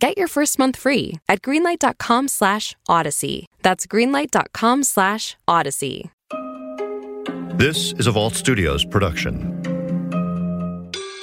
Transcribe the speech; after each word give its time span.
Get 0.00 0.16
your 0.16 0.28
first 0.28 0.60
month 0.60 0.76
free 0.76 1.18
at 1.28 1.42
greenlight.com 1.42 2.28
slash 2.28 2.76
odyssey. 2.88 3.46
That's 3.62 3.84
greenlight.com 3.84 4.84
slash 4.84 5.36
odyssey. 5.48 6.10
This 7.56 7.92
is 7.94 8.06
a 8.06 8.12
Vault 8.12 8.34
Studios 8.36 8.84
production. 8.84 9.56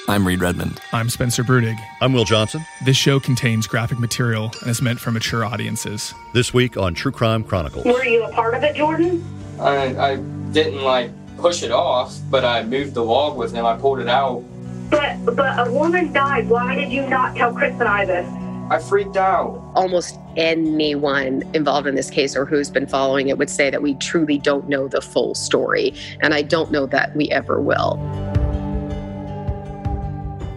I'm 0.08 0.26
Reed 0.26 0.42
Redmond. 0.42 0.78
I'm 0.92 1.08
Spencer 1.08 1.42
Brudig. 1.42 1.78
I'm 2.02 2.12
Will 2.12 2.26
Johnson. 2.26 2.60
This 2.84 2.98
show 2.98 3.18
contains 3.18 3.66
graphic 3.66 3.98
material 3.98 4.52
and 4.60 4.70
is 4.70 4.82
meant 4.82 5.00
for 5.00 5.10
mature 5.10 5.42
audiences. 5.42 6.12
This 6.34 6.52
week 6.52 6.76
on 6.76 6.92
True 6.92 7.10
Crime 7.12 7.44
Chronicles. 7.44 7.86
Were 7.86 8.04
you 8.04 8.24
a 8.24 8.32
part 8.32 8.52
of 8.52 8.62
it, 8.62 8.76
Jordan? 8.76 9.24
I, 9.58 9.96
I 9.96 10.16
didn't 10.52 10.82
like 10.82 11.10
push 11.38 11.62
it 11.62 11.72
off, 11.72 12.14
but 12.30 12.44
I 12.44 12.62
moved 12.62 12.92
the 12.92 13.02
log 13.02 13.38
with 13.38 13.54
him. 13.54 13.64
I 13.64 13.78
pulled 13.78 14.00
it 14.00 14.08
out. 14.08 14.44
But 14.90 15.24
but 15.34 15.66
a 15.66 15.72
woman 15.72 16.12
died. 16.12 16.48
Why 16.48 16.74
did 16.74 16.92
you 16.92 17.08
not 17.08 17.34
tell 17.34 17.54
Chris 17.54 17.72
and 17.80 17.88
I 17.88 18.04
this? 18.04 18.45
I 18.68 18.80
freaked 18.80 19.16
out. 19.16 19.62
almost 19.76 20.18
anyone 20.36 21.44
involved 21.54 21.86
in 21.86 21.94
this 21.94 22.10
case 22.10 22.34
or 22.34 22.44
who's 22.44 22.68
been 22.68 22.88
following 22.88 23.28
it 23.28 23.38
would 23.38 23.48
say 23.48 23.70
that 23.70 23.80
we 23.80 23.94
truly 23.94 24.38
don't 24.38 24.68
know 24.68 24.88
the 24.88 25.00
full 25.00 25.36
story. 25.36 25.94
And 26.20 26.34
I 26.34 26.42
don't 26.42 26.72
know 26.72 26.86
that 26.86 27.14
we 27.14 27.30
ever 27.30 27.60
will. 27.60 27.96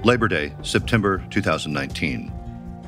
Labor 0.03 0.27
Day, 0.27 0.53
September 0.63 1.23
2019. 1.29 2.33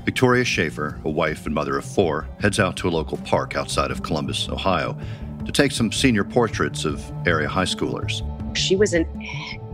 Victoria 0.05 0.43
Schafer, 0.43 1.03
a 1.05 1.09
wife 1.09 1.45
and 1.45 1.53
mother 1.53 1.77
of 1.77 1.85
four, 1.85 2.27
heads 2.39 2.59
out 2.59 2.75
to 2.77 2.87
a 2.87 2.89
local 2.89 3.17
park 3.17 3.55
outside 3.55 3.91
of 3.91 4.01
Columbus, 4.01 4.49
Ohio, 4.49 4.97
to 5.45 5.51
take 5.51 5.71
some 5.71 5.91
senior 5.91 6.23
portraits 6.23 6.83
of 6.83 7.03
area 7.27 7.47
high 7.47 7.65
schoolers. 7.65 8.25
She 8.57 8.75
was 8.75 8.95
in 8.95 9.05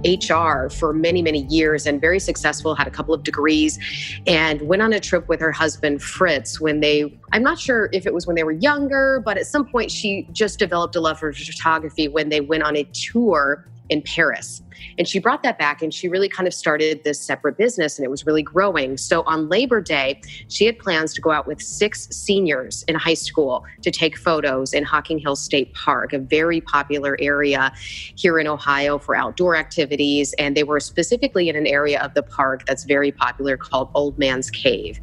HR 0.05 0.69
for 0.69 0.93
many, 0.93 1.21
many 1.21 1.43
years 1.43 1.85
and 1.85 1.99
very 1.99 2.19
successful, 2.19 2.75
had 2.75 2.87
a 2.87 2.91
couple 2.91 3.13
of 3.13 3.23
degrees, 3.23 3.79
and 4.27 4.61
went 4.61 4.81
on 4.81 4.93
a 4.93 4.99
trip 4.99 5.27
with 5.27 5.39
her 5.39 5.51
husband, 5.51 6.01
Fritz, 6.01 6.59
when 6.59 6.79
they, 6.79 7.19
I'm 7.31 7.43
not 7.43 7.59
sure 7.59 7.89
if 7.93 8.05
it 8.05 8.13
was 8.13 8.27
when 8.27 8.35
they 8.35 8.43
were 8.43 8.51
younger, 8.51 9.21
but 9.23 9.37
at 9.37 9.47
some 9.47 9.65
point 9.65 9.91
she 9.91 10.27
just 10.31 10.59
developed 10.59 10.95
a 10.95 11.01
love 11.01 11.19
for 11.19 11.33
photography 11.33 12.07
when 12.07 12.29
they 12.29 12.41
went 12.41 12.63
on 12.63 12.75
a 12.75 12.83
tour 12.83 13.67
in 13.89 14.01
Paris. 14.01 14.61
And 14.97 15.07
she 15.07 15.19
brought 15.19 15.43
that 15.43 15.57
back 15.57 15.81
and 15.81 15.93
she 15.93 16.07
really 16.07 16.29
kind 16.29 16.47
of 16.47 16.53
started 16.53 17.03
this 17.03 17.19
separate 17.19 17.57
business 17.57 17.97
and 17.97 18.05
it 18.05 18.09
was 18.09 18.25
really 18.25 18.43
growing. 18.43 18.97
So 18.97 19.23
on 19.23 19.49
Labor 19.49 19.81
Day, 19.81 20.21
she 20.47 20.65
had 20.65 20.77
plans 20.79 21.13
to 21.15 21.21
go 21.21 21.31
out 21.31 21.47
with 21.47 21.61
six 21.61 22.07
seniors 22.09 22.83
in 22.83 22.95
high 22.95 23.13
school 23.13 23.65
to 23.81 23.91
take 23.91 24.17
photos 24.17 24.73
in 24.73 24.83
Hocking 24.83 25.19
Hill 25.19 25.35
State 25.35 25.73
Park, 25.73 26.13
a 26.13 26.19
very 26.19 26.61
popular 26.61 27.17
area 27.19 27.71
here 28.15 28.39
in 28.39 28.47
Ohio 28.47 28.97
for 28.97 29.15
outdoor 29.15 29.55
activities. 29.55 30.33
And 30.39 30.55
they 30.55 30.63
were 30.63 30.79
specifically 30.79 31.49
in 31.49 31.55
an 31.55 31.67
area 31.67 32.01
of 32.01 32.13
the 32.13 32.23
park 32.23 32.65
that's 32.65 32.83
very 32.83 33.11
popular 33.11 33.57
called 33.57 33.89
Old 33.93 34.17
Man's 34.17 34.49
Cave. 34.49 34.99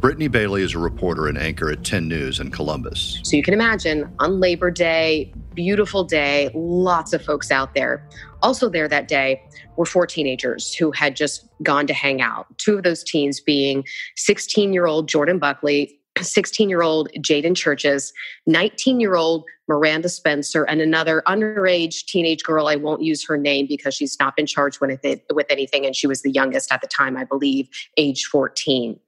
Brittany 0.00 0.28
Bailey 0.28 0.62
is 0.62 0.74
a 0.74 0.78
reporter 0.78 1.26
and 1.26 1.38
anchor 1.38 1.70
at 1.70 1.82
10 1.82 2.06
News 2.06 2.38
in 2.38 2.50
Columbus. 2.50 3.18
So 3.24 3.36
you 3.36 3.42
can 3.42 3.54
imagine 3.54 4.14
on 4.18 4.40
Labor 4.40 4.70
Day, 4.70 5.32
beautiful 5.56 6.04
day, 6.04 6.50
lots 6.54 7.12
of 7.12 7.24
folks 7.24 7.50
out 7.50 7.74
there. 7.74 8.08
Also, 8.42 8.68
there 8.68 8.86
that 8.86 9.08
day 9.08 9.42
were 9.76 9.86
four 9.86 10.06
teenagers 10.06 10.72
who 10.74 10.92
had 10.92 11.16
just 11.16 11.48
gone 11.64 11.88
to 11.88 11.94
hang 11.94 12.22
out. 12.22 12.46
Two 12.58 12.76
of 12.76 12.84
those 12.84 13.02
teens 13.02 13.40
being 13.40 13.84
16 14.16 14.72
year 14.72 14.86
old 14.86 15.08
Jordan 15.08 15.40
Buckley, 15.40 15.98
16 16.24 16.68
year 16.68 16.82
old 16.82 17.10
Jaden 17.18 17.54
Churchheus, 17.54 18.12
19 18.46 19.00
year 19.00 19.16
old 19.16 19.44
Miranda 19.68 20.08
Spencer, 20.08 20.64
and 20.64 20.80
another 20.80 21.22
underage 21.26 22.04
teenage 22.06 22.42
girl. 22.42 22.68
I 22.68 22.76
won't 22.76 23.02
use 23.02 23.26
her 23.26 23.36
name 23.36 23.66
because 23.68 23.94
she's 23.94 24.16
not 24.18 24.36
been 24.36 24.46
charged 24.46 24.80
with 24.80 25.00
with 25.32 25.46
anything, 25.50 25.84
and 25.84 25.94
she 25.94 26.06
was 26.06 26.22
the 26.22 26.30
youngest 26.30 26.72
at 26.72 26.80
the 26.80 26.86
time, 26.86 27.16
I 27.16 27.24
believe, 27.24 27.68
age 27.96 28.24
14. 28.26 28.98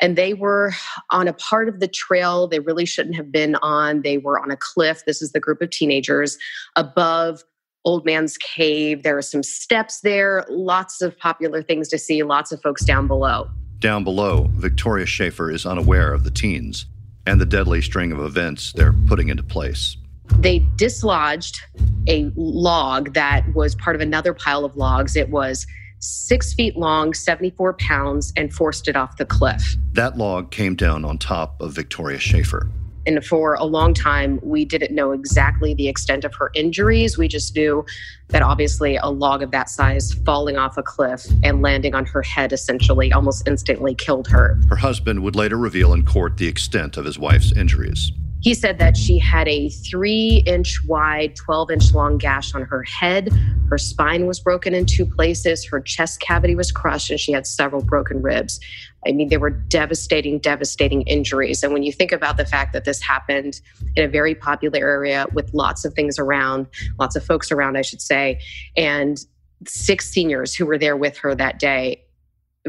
And 0.00 0.16
they 0.16 0.34
were 0.34 0.72
on 1.10 1.28
a 1.28 1.32
part 1.32 1.68
of 1.68 1.80
the 1.80 1.88
trail 1.88 2.46
they 2.46 2.60
really 2.60 2.86
shouldn't 2.86 3.16
have 3.16 3.32
been 3.32 3.56
on. 3.56 4.02
They 4.02 4.18
were 4.18 4.38
on 4.38 4.50
a 4.50 4.56
cliff. 4.56 5.04
This 5.06 5.22
is 5.22 5.32
the 5.32 5.40
group 5.40 5.60
of 5.60 5.70
teenagers 5.70 6.38
above 6.76 7.42
Old 7.84 8.04
Man's 8.04 8.36
Cave. 8.36 9.02
There 9.02 9.16
are 9.16 9.22
some 9.22 9.42
steps 9.42 10.00
there, 10.00 10.44
lots 10.48 11.00
of 11.00 11.16
popular 11.18 11.62
things 11.62 11.88
to 11.88 11.98
see, 11.98 12.22
lots 12.22 12.52
of 12.52 12.60
folks 12.62 12.84
down 12.84 13.06
below. 13.06 13.48
Down 13.80 14.02
below, 14.02 14.50
Victoria 14.54 15.06
Schafer 15.06 15.54
is 15.54 15.64
unaware 15.64 16.12
of 16.12 16.24
the 16.24 16.32
teens 16.32 16.86
and 17.26 17.40
the 17.40 17.46
deadly 17.46 17.80
string 17.80 18.10
of 18.10 18.18
events 18.18 18.72
they're 18.72 18.94
putting 19.06 19.28
into 19.28 19.44
place. 19.44 19.96
They 20.40 20.66
dislodged 20.76 21.60
a 22.08 22.32
log 22.34 23.14
that 23.14 23.44
was 23.54 23.76
part 23.76 23.94
of 23.94 24.02
another 24.02 24.34
pile 24.34 24.64
of 24.64 24.76
logs. 24.76 25.14
It 25.14 25.30
was 25.30 25.64
six 26.00 26.52
feet 26.54 26.76
long, 26.76 27.14
74 27.14 27.74
pounds, 27.74 28.32
and 28.36 28.52
forced 28.52 28.88
it 28.88 28.96
off 28.96 29.16
the 29.16 29.24
cliff. 29.24 29.76
That 29.92 30.18
log 30.18 30.50
came 30.50 30.74
down 30.74 31.04
on 31.04 31.18
top 31.18 31.60
of 31.60 31.72
Victoria 31.72 32.18
Schafer. 32.18 32.70
And 33.08 33.24
for 33.24 33.54
a 33.54 33.64
long 33.64 33.94
time, 33.94 34.38
we 34.42 34.66
didn't 34.66 34.94
know 34.94 35.12
exactly 35.12 35.72
the 35.72 35.88
extent 35.88 36.26
of 36.26 36.34
her 36.34 36.50
injuries. 36.54 37.16
We 37.16 37.26
just 37.26 37.56
knew 37.56 37.86
that 38.28 38.42
obviously 38.42 38.96
a 38.96 39.06
log 39.06 39.42
of 39.42 39.50
that 39.52 39.70
size 39.70 40.12
falling 40.26 40.58
off 40.58 40.76
a 40.76 40.82
cliff 40.82 41.24
and 41.42 41.62
landing 41.62 41.94
on 41.94 42.04
her 42.04 42.20
head 42.20 42.52
essentially 42.52 43.10
almost 43.10 43.48
instantly 43.48 43.94
killed 43.94 44.28
her. 44.28 44.60
Her 44.68 44.76
husband 44.76 45.22
would 45.22 45.36
later 45.36 45.56
reveal 45.56 45.94
in 45.94 46.04
court 46.04 46.36
the 46.36 46.48
extent 46.48 46.98
of 46.98 47.06
his 47.06 47.18
wife's 47.18 47.50
injuries. 47.52 48.12
He 48.40 48.54
said 48.54 48.78
that 48.78 48.96
she 48.96 49.18
had 49.18 49.48
a 49.48 49.68
three 49.68 50.42
inch 50.46 50.84
wide, 50.86 51.34
12 51.36 51.70
inch 51.72 51.94
long 51.94 52.18
gash 52.18 52.54
on 52.54 52.62
her 52.62 52.82
head. 52.84 53.30
Her 53.68 53.78
spine 53.78 54.26
was 54.26 54.40
broken 54.40 54.74
in 54.74 54.86
two 54.86 55.04
places. 55.04 55.64
Her 55.66 55.80
chest 55.80 56.20
cavity 56.20 56.54
was 56.54 56.70
crushed, 56.70 57.10
and 57.10 57.18
she 57.18 57.32
had 57.32 57.46
several 57.46 57.82
broken 57.82 58.22
ribs. 58.22 58.60
I 59.06 59.12
mean, 59.12 59.28
they 59.28 59.36
were 59.36 59.50
devastating, 59.50 60.38
devastating 60.38 61.02
injuries. 61.02 61.62
And 61.62 61.72
when 61.72 61.82
you 61.82 61.92
think 61.92 62.12
about 62.12 62.36
the 62.36 62.46
fact 62.46 62.72
that 62.72 62.84
this 62.84 63.02
happened 63.02 63.60
in 63.96 64.04
a 64.04 64.08
very 64.08 64.34
popular 64.34 64.78
area 64.78 65.26
with 65.32 65.52
lots 65.52 65.84
of 65.84 65.94
things 65.94 66.18
around, 66.18 66.66
lots 66.98 67.16
of 67.16 67.24
folks 67.24 67.50
around, 67.52 67.76
I 67.76 67.82
should 67.82 68.00
say, 68.00 68.40
and 68.76 69.18
six 69.66 70.08
seniors 70.08 70.54
who 70.54 70.66
were 70.66 70.78
there 70.78 70.96
with 70.96 71.16
her 71.18 71.34
that 71.34 71.58
day, 71.58 72.04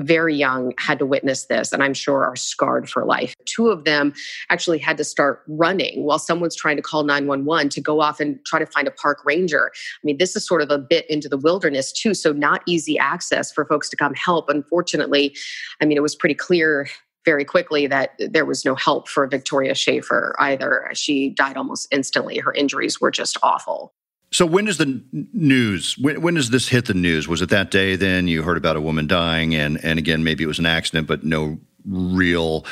very 0.05 0.35
young, 0.35 0.73
had 0.77 0.99
to 0.99 1.05
witness 1.05 1.45
this, 1.45 1.71
and 1.71 1.83
I'm 1.83 1.93
sure 1.93 2.25
are 2.25 2.35
scarred 2.35 2.89
for 2.89 3.05
life. 3.05 3.33
Two 3.45 3.69
of 3.69 3.83
them 3.83 4.13
actually 4.49 4.79
had 4.79 4.97
to 4.97 5.03
start 5.03 5.43
running 5.47 6.03
while 6.03 6.19
someone's 6.19 6.55
trying 6.55 6.75
to 6.75 6.81
call 6.81 7.03
911 7.03 7.69
to 7.69 7.81
go 7.81 8.01
off 8.01 8.19
and 8.19 8.43
try 8.45 8.59
to 8.59 8.65
find 8.65 8.87
a 8.87 8.91
park 8.91 9.19
ranger. 9.25 9.71
I 9.73 10.01
mean, 10.03 10.17
this 10.17 10.35
is 10.35 10.45
sort 10.45 10.61
of 10.61 10.69
a 10.71 10.77
bit 10.77 11.09
into 11.09 11.29
the 11.29 11.37
wilderness, 11.37 11.91
too, 11.91 12.13
so 12.13 12.31
not 12.31 12.61
easy 12.65 12.97
access 12.97 13.51
for 13.51 13.65
folks 13.65 13.89
to 13.89 13.95
come 13.95 14.13
help. 14.13 14.49
Unfortunately, 14.49 15.35
I 15.81 15.85
mean, 15.85 15.97
it 15.97 16.03
was 16.03 16.16
pretty 16.16 16.35
clear 16.35 16.87
very 17.25 17.45
quickly 17.45 17.85
that 17.87 18.11
there 18.17 18.45
was 18.45 18.66
no 18.66 18.75
help 18.75 19.07
for 19.07 19.27
Victoria 19.27 19.73
Schafer 19.73 20.31
either. 20.39 20.89
She 20.93 21.29
died 21.29 21.57
almost 21.57 21.87
instantly. 21.91 22.39
Her 22.39 22.53
injuries 22.53 22.99
were 22.99 23.11
just 23.11 23.37
awful. 23.43 23.93
So 24.31 24.45
when 24.45 24.66
does 24.66 24.78
the 24.78 25.03
news? 25.12 25.97
When, 25.97 26.22
when 26.22 26.35
does 26.35 26.50
this 26.50 26.67
hit 26.67 26.85
the 26.85 26.94
news? 26.94 27.28
Was 27.28 27.41
it 27.41 27.50
that 27.50 27.72
day? 27.72 27.95
Then 27.95 28.28
you 28.28 28.44
heard 28.44 28.57
about 28.57 28.75
a 28.75 28.81
woman 28.81 29.07
dying, 29.07 29.56
and 29.56 29.84
and 29.84 30.00
again 30.00 30.23
maybe 30.23 30.44
it 30.44 30.47
was 30.47 30.59
an 30.59 30.66
accident, 30.66 31.07
but 31.07 31.23
no 31.23 31.59
real 31.85 32.66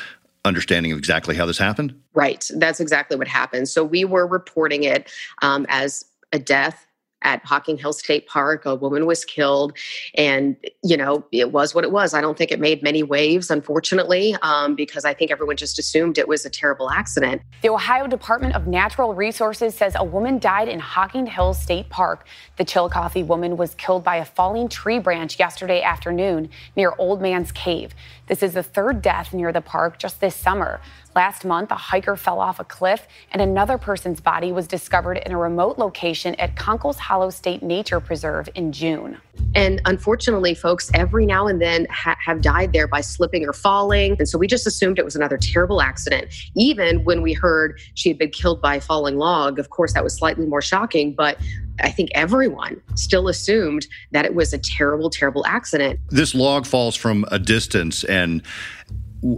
understanding 0.46 0.92
of 0.92 0.98
exactly 0.98 1.36
how 1.36 1.46
this 1.46 1.58
happened. 1.58 2.00
Right. 2.14 2.50
That's 2.56 2.80
exactly 2.80 3.18
what 3.18 3.28
happened. 3.28 3.70
So 3.70 3.84
we 3.84 4.06
were 4.06 4.26
reporting 4.26 4.84
it 4.84 5.12
um, 5.42 5.66
as 5.70 6.06
a 6.32 6.40
death 6.40 6.87
at 7.22 7.44
Hocking 7.46 7.78
Hill 7.78 7.94
State 7.94 8.28
Park. 8.28 8.66
A 8.66 8.76
woman 8.76 9.06
was 9.06 9.26
killed, 9.26 9.78
and 10.16 10.56
you 10.84 10.98
know 10.98 11.26
it 11.32 11.52
was 11.52 11.74
what 11.74 11.84
it 11.84 11.92
was. 11.92 12.14
I 12.14 12.22
don't 12.22 12.38
think 12.38 12.52
it 12.52 12.60
made 12.60 12.84
many 12.84 13.04
waves, 13.04 13.50
unfortunately, 13.50 14.36
um, 14.42 14.76
because 14.76 15.06
I 15.06 15.14
think 15.14 15.32
everyone 15.32 15.58
just 15.58 15.80
assumed 15.80 16.18
it 16.18 16.28
was 16.28 16.46
a 16.46 16.50
terrible 16.50 16.90
accident. 16.90 17.42
The 17.62 17.70
Ohio 17.70 18.08
Department 18.08 18.56
of 18.56 18.68
Natural 18.68 19.14
Resources 19.14 19.76
says 19.76 19.96
a 19.96 20.04
woman 20.04 20.40
died 20.40 20.68
in 20.68 20.80
Hocking 20.80 21.26
Hills 21.26 21.62
State 21.62 21.90
Park. 21.90 22.28
The 22.58 22.66
Chillicothe 22.66 23.28
woman 23.28 23.58
was 23.58 23.76
killed 23.76 24.04
by 24.04 24.18
a 24.18 24.26
falling 24.26 24.70
tree 24.70 25.00
branch 25.00 25.40
yesterday 25.40 25.82
afternoon 25.82 26.50
near 26.76 26.94
Old 26.98 27.22
Man's 27.22 27.52
Cave. 27.52 27.94
This 28.28 28.44
is 28.44 28.54
the 28.54 28.64
third 28.64 29.02
death 29.02 29.34
near 29.34 29.52
the 29.52 29.62
park 29.62 30.00
just 30.00 30.20
this 30.20 30.36
summer. 30.36 30.82
Last 31.18 31.46
month, 31.46 31.72
a 31.72 31.76
hiker 31.76 32.16
fell 32.16 32.40
off 32.40 32.60
a 32.60 32.64
cliff, 32.64 33.08
and 33.32 33.42
another 33.42 33.80
person's 33.80 34.22
body 34.22 34.52
was 34.52 34.68
discovered 34.68 35.18
in 35.18 35.32
a 35.32 35.38
remote 35.40 35.80
location 35.80 36.36
at 36.36 36.56
Conkle's 36.56 37.00
Hollow 37.00 37.32
State 37.32 37.64
Nature 37.64 38.00
Preserve 38.00 38.48
in 38.54 38.72
June. 38.72 39.18
And 39.56 39.82
unfortunately, 39.86 40.54
folks, 40.54 40.92
every 40.94 41.26
now 41.26 41.48
and 41.48 41.60
then 41.60 41.88
ha- 41.90 42.18
have 42.24 42.42
died 42.42 42.72
there 42.72 42.88
by 42.88 43.02
slipping 43.02 43.48
or 43.48 43.52
falling. 43.52 44.16
And 44.20 44.30
so 44.30 44.38
we 44.38 44.46
just 44.46 44.68
assumed 44.68 45.00
it 45.00 45.06
was 45.06 45.16
another 45.16 45.38
terrible 45.38 45.82
accident. 45.82 46.28
Even 46.54 47.04
when 47.04 47.24
we 47.24 47.34
heard 47.34 47.80
she 47.96 48.10
had 48.10 48.20
been 48.20 48.30
killed 48.30 48.62
by 48.62 48.76
a 48.76 48.82
falling 48.82 49.18
log, 49.18 49.58
of 49.58 49.72
course, 49.72 49.94
that 49.94 50.04
was 50.04 50.16
slightly 50.16 50.46
more 50.46 50.62
shocking. 50.62 51.16
But 51.16 51.40
I 51.82 51.90
think 51.90 52.12
everyone 52.14 52.80
still 52.94 53.28
assumed 53.28 53.88
that 54.12 54.26
it 54.26 54.36
was 54.36 54.54
a 54.54 54.60
terrible, 54.60 55.10
terrible 55.10 55.44
accident. 55.48 56.00
This 56.10 56.36
log 56.36 56.68
falls 56.68 56.96
from 56.96 57.26
a 57.32 57.40
distance 57.40 58.04
and 58.04 58.44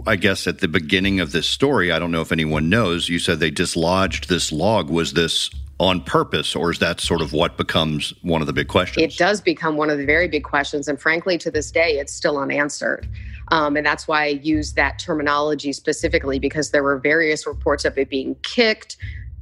I 0.06 0.16
guess 0.16 0.46
at 0.46 0.58
the 0.58 0.68
beginning 0.68 1.20
of 1.20 1.32
this 1.32 1.46
story, 1.46 1.90
I 1.90 1.98
don't 1.98 2.10
know 2.10 2.20
if 2.20 2.32
anyone 2.32 2.68
knows, 2.68 3.08
you 3.08 3.18
said 3.18 3.40
they 3.40 3.50
dislodged 3.50 4.28
this 4.28 4.52
log. 4.52 4.90
Was 4.90 5.14
this 5.14 5.50
on 5.78 6.02
purpose, 6.02 6.54
or 6.54 6.70
is 6.70 6.78
that 6.80 7.00
sort 7.00 7.22
of 7.22 7.32
what 7.32 7.56
becomes 7.56 8.12
one 8.20 8.42
of 8.42 8.46
the 8.46 8.52
big 8.52 8.68
questions? 8.68 9.02
It 9.02 9.16
does 9.16 9.40
become 9.40 9.76
one 9.76 9.88
of 9.88 9.96
the 9.96 10.04
very 10.04 10.28
big 10.28 10.44
questions. 10.44 10.86
And 10.88 11.00
frankly, 11.00 11.38
to 11.38 11.50
this 11.50 11.70
day, 11.70 11.98
it's 11.98 12.12
still 12.12 12.36
unanswered. 12.36 13.08
Um, 13.48 13.76
and 13.76 13.84
that's 13.84 14.06
why 14.06 14.24
I 14.24 14.26
use 14.26 14.74
that 14.74 14.98
terminology 14.98 15.72
specifically 15.72 16.38
because 16.38 16.70
there 16.70 16.82
were 16.82 16.98
various 16.98 17.46
reports 17.46 17.86
of 17.86 17.96
it 17.96 18.10
being 18.10 18.36
kicked, 18.42 18.98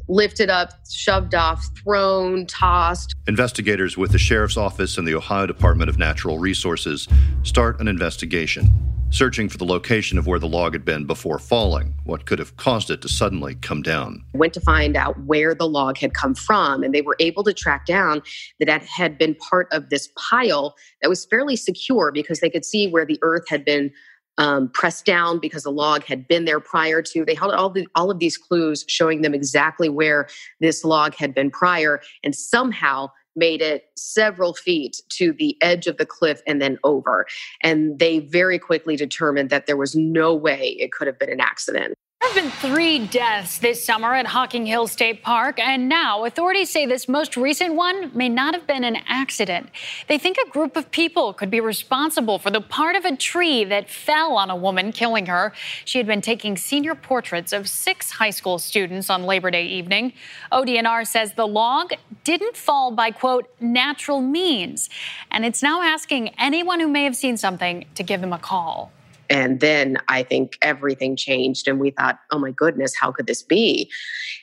lifted 0.07 0.49
up, 0.49 0.71
shoved 0.89 1.35
off, 1.35 1.69
thrown, 1.77 2.47
tossed. 2.47 3.15
Investigators 3.29 3.99
with 3.99 4.13
the 4.13 4.19
Sheriff's 4.19 4.57
Office 4.57 4.97
and 4.97 5.07
the 5.07 5.15
Ohio 5.15 5.45
Department 5.45 5.91
of 5.91 5.99
Natural 5.99 6.39
Resources 6.39 7.07
start 7.43 7.79
an 7.79 7.87
investigation, 7.87 8.73
searching 9.11 9.51
for 9.51 9.59
the 9.59 9.67
location 9.67 10.17
of 10.17 10.27
where 10.27 10.39
the 10.39 10.49
log 10.49 10.73
had 10.73 10.83
been 10.83 11.05
before 11.05 11.39
falling, 11.39 11.95
what 12.05 12.25
could 12.25 12.39
have 12.39 12.57
caused 12.57 12.89
it 12.91 13.03
to 13.03 13.09
suddenly 13.09 13.55
come 13.57 13.83
down. 13.83 14.25
Went 14.33 14.55
to 14.55 14.63
find 14.63 14.97
out 14.97 15.21
where 15.27 15.55
the 15.55 15.69
log 15.69 15.99
had 15.99 16.15
come 16.15 16.35
from, 16.35 16.83
and 16.83 16.95
they 16.95 17.03
were 17.03 17.17
able 17.21 17.45
to 17.45 17.53
track 17.53 17.85
down 17.85 18.23
that 18.61 18.71
it 18.71 18.83
had 18.85 19.19
been 19.19 19.35
part 19.35 19.69
of 19.73 19.91
this 19.91 20.09
pile 20.17 20.75
that 21.03 21.11
was 21.11 21.27
fairly 21.27 21.55
secure 21.55 22.11
because 22.11 22.41
they 22.41 22.49
could 22.49 22.65
see 22.65 22.89
where 22.89 23.05
the 23.05 23.19
earth 23.21 23.47
had 23.47 23.63
been 23.63 23.91
um, 24.39 24.71
pressed 24.73 25.05
down 25.05 25.39
because 25.39 25.65
the 25.65 25.71
log 25.71 26.05
had 26.05 26.27
been 26.27 26.45
there 26.45 26.61
prior 26.61 27.03
to. 27.03 27.25
They 27.25 27.35
held 27.35 27.53
all, 27.53 27.71
the, 27.71 27.87
all 27.95 28.11
of 28.11 28.19
these 28.19 28.39
clues 28.39 28.85
showing 28.89 29.23
them 29.23 29.35
exactly 29.35 29.89
where 29.89 30.29
this 30.61 30.85
log 30.85 31.15
had 31.15 31.35
been 31.35 31.51
prior 31.51 32.01
and 32.23 32.35
somehow 32.35 33.11
made 33.37 33.63
it 33.63 33.85
several 33.97 34.55
feet 34.55 35.01
to 35.11 35.33
the 35.33 35.57
edge 35.61 35.87
of 35.87 35.97
the 35.97 36.07
cliff 36.07 36.41
and 36.47 36.61
then 36.61 36.79
over. 36.83 37.27
And 37.63 37.99
they 37.99 38.19
very 38.21 38.59
quickly 38.59 38.97
determined 38.97 39.51
that 39.51 39.67
there 39.67 39.77
was 39.77 39.95
no 39.95 40.35
way 40.35 40.77
it 40.79 40.93
could 40.93 41.07
have 41.07 41.19
been 41.19 41.31
an 41.31 41.41
accident. 41.41 41.95
There 42.21 42.43
have 42.43 42.43
been 42.43 42.73
three 42.73 43.07
deaths 43.07 43.59
this 43.59 43.85
summer 43.85 44.13
at 44.13 44.27
Hocking 44.27 44.67
Hill 44.67 44.89
State 44.89 45.23
Park, 45.23 45.61
and 45.61 45.89
now 45.89 46.25
authorities 46.25 46.69
say 46.69 46.85
this 46.85 47.09
most 47.09 47.37
recent 47.37 47.75
one 47.75 48.11
may 48.13 48.29
not 48.29 48.55
have 48.55 48.67
been 48.67 48.83
an 48.83 48.99
accident. 49.07 49.71
They 50.09 50.19
think 50.19 50.37
a 50.37 50.51
group 50.51 50.77
of 50.77 50.91
people 50.91 51.33
could 51.33 51.49
be 51.49 51.61
responsible 51.61 52.41
for 52.41 52.51
the 52.51 52.61
part 52.61 52.97
of 52.97 53.05
a 53.05 53.17
tree 53.17 53.63
that 53.65 53.89
fell 53.89 54.37
on 54.37 54.51
a 54.51 54.57
woman, 54.57 54.91
killing 54.91 55.27
her. 55.27 55.53
She 55.85 55.99
had 55.99 56.09
been 56.09 56.21
taking 56.21 56.57
senior 56.57 56.97
portraits 56.97 57.53
of 57.53 57.69
six 57.69 58.11
high 58.11 58.31
school 58.31 58.59
students 58.59 59.09
on 59.09 59.23
Labor 59.23 59.53
Day 59.53 59.67
evening. 59.67 60.13
ODNR 60.51 61.07
says 61.07 61.35
the 61.35 61.47
log 61.47 61.93
didn't 62.25 62.57
fall 62.57 62.91
by, 62.91 63.13
quote, 63.13 63.49
natural 63.61 64.21
means, 64.21 64.91
and 65.31 65.45
it's 65.45 65.63
now 65.63 65.83
asking 65.83 66.31
anyone 66.37 66.81
who 66.81 66.89
may 66.89 67.05
have 67.05 67.17
seen 67.17 67.37
something 67.37 67.87
to 67.95 68.03
give 68.03 68.21
them 68.21 68.33
a 68.33 68.39
call. 68.39 68.93
And 69.31 69.61
then 69.61 69.99
I 70.09 70.23
think 70.23 70.57
everything 70.63 71.17
changed, 71.17 71.69
and 71.69 71.79
we 71.79 71.91
thought, 71.91 72.19
oh 72.31 72.39
my 72.39 72.51
goodness, 72.51 72.95
how 72.99 73.13
could 73.13 73.27
this 73.27 73.43
be? 73.43 73.91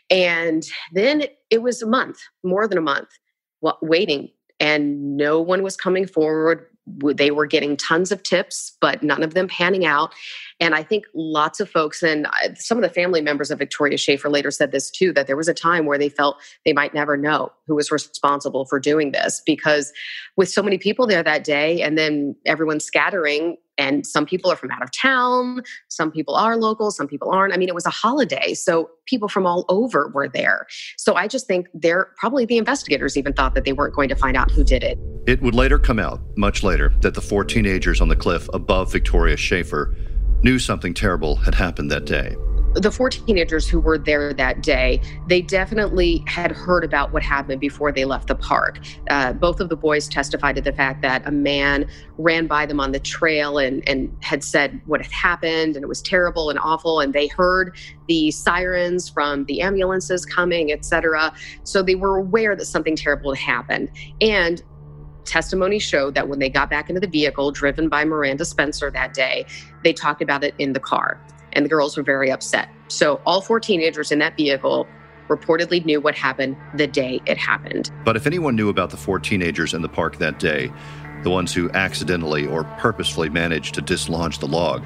And 0.10 0.64
then 0.94 1.24
it 1.50 1.62
was 1.62 1.82
a 1.82 1.88
month, 1.88 2.20
more 2.44 2.68
than 2.68 2.78
a 2.78 2.82
month, 2.82 3.10
waiting, 3.82 4.30
and 4.60 5.18
no 5.18 5.42
one 5.42 5.64
was 5.64 5.76
coming 5.76 6.06
forward. 6.06 6.68
They 6.88 7.32
were 7.32 7.48
getting 7.48 7.78
tons 7.78 8.12
of 8.12 8.22
tips, 8.22 8.78
but 8.80 9.02
none 9.02 9.24
of 9.24 9.34
them 9.34 9.48
panning 9.48 9.86
out. 9.86 10.14
And 10.60 10.74
I 10.74 10.84
think 10.84 11.06
lots 11.14 11.60
of 11.60 11.70
folks, 11.70 12.02
and 12.02 12.28
uh, 12.28 12.56
some 12.56 12.78
of 12.78 12.82
the 12.82 12.90
family 12.90 13.22
members 13.22 13.52
of 13.52 13.60
Victoria 13.60 13.98
Schafer 13.98 14.32
later 14.32 14.52
said 14.52 14.72
this 14.72 14.90
too, 14.90 15.12
that 15.14 15.28
there 15.28 15.36
was 15.36 15.50
a 15.50 15.54
time 15.54 15.86
where 15.86 15.98
they 15.98 16.08
felt 16.08 16.38
they 16.66 16.72
might 16.72 16.94
never 16.94 17.18
know 17.18 17.52
who 17.68 17.76
was 17.76 17.92
responsible 17.92 18.66
for 18.66 18.80
doing 18.80 19.12
this 19.12 19.42
because 19.46 19.92
with 20.38 20.50
so 20.50 20.64
many 20.64 20.78
people 20.78 21.08
there 21.08 21.24
that 21.24 21.44
day 21.44 21.82
and 21.82 21.98
then 21.98 22.36
everyone 22.46 22.80
scattering, 22.80 23.58
and 23.78 24.06
some 24.06 24.26
people 24.26 24.50
are 24.50 24.56
from 24.56 24.72
out 24.72 24.82
of 24.82 24.90
town 24.92 25.62
some 25.90 26.10
people 26.10 26.34
are 26.36 26.56
local 26.56 26.92
some 26.92 27.08
people 27.08 27.30
aren't. 27.30 27.54
I 27.54 27.58
mean 27.58 27.68
it 27.68 27.76
was 27.76 27.86
a 27.86 27.90
holiday 27.90 28.54
so 28.54 28.90
people 29.06 29.28
from 29.28 29.46
all 29.46 29.66
over 29.68 30.10
were 30.14 30.30
there. 30.30 30.66
So 30.98 31.16
i 31.16 31.28
just 31.28 31.48
think 31.48 31.68
they're 31.74 32.10
probably 32.18 32.46
the 32.46 32.58
investigators 32.58 33.18
even 33.18 33.34
thought 33.34 33.54
that 33.56 33.66
they 33.66 33.74
weren't 33.74 33.94
going 33.94 34.10
to 34.10 34.16
find 34.16 34.38
out 34.38 34.50
who 34.52 34.64
did 34.64 34.84
it. 34.84 34.98
It 35.28 35.42
would 35.42 35.56
later 35.56 35.78
come 35.78 36.00
out 36.00 36.22
much 36.38 36.64
later 36.64 36.94
that 37.02 37.16
the 37.16 37.22
four 37.22 37.44
teenagers 37.44 38.00
on 38.00 38.08
the 38.08 38.16
cliff 38.16 38.48
above 38.54 38.92
victoria 38.92 39.36
schafer 39.36 39.94
knew 40.46 40.60
something 40.60 40.94
terrible 40.94 41.38
had 41.38 41.56
happened 41.56 41.90
that 41.90 42.06
day 42.06 42.36
the 42.76 42.92
four 42.92 43.10
teenagers 43.10 43.68
who 43.68 43.80
were 43.80 43.98
there 43.98 44.34
that 44.34 44.62
day, 44.62 45.02
they 45.28 45.42
definitely 45.42 46.24
had 46.28 46.52
heard 46.52 46.84
about 46.84 47.14
what 47.14 47.24
happened 47.24 47.62
before 47.62 47.92
they 47.92 48.04
left 48.04 48.28
the 48.28 48.36
park. 48.36 48.80
Uh, 49.10 49.32
both 49.34 49.62
of 49.62 49.70
the 49.70 49.78
boys 49.78 50.08
testified 50.10 50.56
to 50.56 50.62
the 50.62 50.74
fact 50.74 51.02
that 51.02 51.26
a 51.26 51.32
man 51.32 51.88
ran 52.18 52.48
by 52.48 52.66
them 52.66 52.80
on 52.80 52.92
the 52.92 53.00
trail 53.00 53.58
and, 53.58 53.88
and 53.88 54.16
had 54.22 54.44
said 54.44 54.82
what 54.86 55.02
had 55.02 55.12
happened, 55.12 55.76
and 55.76 55.84
it 55.84 55.88
was 55.88 56.02
terrible 56.02 56.50
and 56.50 56.60
awful. 56.60 57.00
And 57.00 57.14
they 57.14 57.28
heard 57.28 57.78
the 58.08 58.30
sirens 58.32 59.08
from 59.08 59.46
the 59.46 59.62
ambulances 59.62 60.26
coming, 60.26 60.72
etc. 60.72 61.34
So 61.64 61.82
they 61.82 61.96
were 61.96 62.18
aware 62.18 62.56
that 62.58 62.66
something 62.66 62.98
terrible 62.98 63.34
had 63.34 63.42
happened. 63.42 63.90
And 64.20 64.62
testimony 65.26 65.80
showed 65.80 66.16
that 66.16 66.28
when 66.28 66.40
they 66.40 66.50
got 66.50 66.70
back 66.70 66.90
into 66.90 67.00
the 67.00 67.08
vehicle 67.08 67.52
driven 67.52 67.90
by 67.90 68.06
Miranda 68.06 68.46
Spencer 68.46 68.90
that 68.92 69.14
day, 69.14 69.46
they 69.84 69.94
talked 69.94 70.22
about 70.22 70.44
it 70.44 70.54
in 70.58 70.74
the 70.74 70.80
car 70.80 71.20
and 71.54 71.66
the 71.66 71.70
girls 71.70 71.98
were 71.98 72.04
very 72.04 72.32
upset. 72.32 72.70
So 72.88 73.22
all 73.26 73.42
four 73.42 73.60
teenagers 73.60 74.12
in 74.12 74.20
that 74.20 74.36
vehicle 74.38 74.88
reportedly 75.28 75.84
knew 75.84 76.00
what 76.00 76.14
happened 76.16 76.56
the 76.76 76.86
day 76.86 77.22
it 77.26 77.38
happened. 77.38 77.90
But 78.04 78.16
if 78.16 78.28
anyone 78.28 78.56
knew 78.56 78.70
about 78.70 78.92
the 78.92 78.98
four 78.98 79.20
teenagers 79.20 79.74
in 79.74 79.82
the 79.82 79.90
park 79.90 80.18
that 80.20 80.40
day, 80.40 80.72
the 81.24 81.30
ones 81.32 81.54
who 81.54 81.72
accidentally 81.72 82.46
or 82.46 82.66
purposefully 82.78 83.30
managed 83.30 83.74
to 83.76 83.82
dislodge 83.82 84.38
the 84.38 84.48
log, 84.48 84.86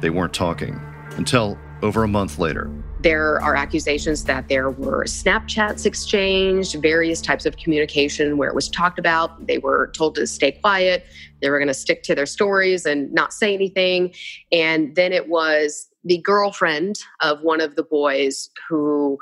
they 0.00 0.10
weren't 0.10 0.34
talking 0.34 0.80
until 1.16 1.58
over 1.82 2.04
a 2.04 2.08
month 2.08 2.38
later. 2.38 2.70
There 3.02 3.40
are 3.40 3.56
accusations 3.56 4.24
that 4.24 4.48
there 4.48 4.68
were 4.68 5.04
Snapchats 5.04 5.86
exchanged, 5.86 6.76
various 6.82 7.22
types 7.22 7.46
of 7.46 7.56
communication 7.56 8.36
where 8.36 8.50
it 8.50 8.54
was 8.54 8.68
talked 8.68 8.98
about. 8.98 9.46
They 9.46 9.56
were 9.56 9.90
told 9.96 10.16
to 10.16 10.26
stay 10.26 10.52
quiet. 10.52 11.06
They 11.40 11.48
were 11.48 11.58
going 11.58 11.68
to 11.68 11.74
stick 11.74 12.02
to 12.04 12.14
their 12.14 12.26
stories 12.26 12.84
and 12.84 13.10
not 13.10 13.32
say 13.32 13.54
anything. 13.54 14.12
And 14.52 14.94
then 14.96 15.14
it 15.14 15.30
was 15.30 15.88
the 16.04 16.18
girlfriend 16.18 16.96
of 17.22 17.40
one 17.40 17.62
of 17.62 17.76
the 17.76 17.84
boys 17.84 18.50
who 18.68 19.18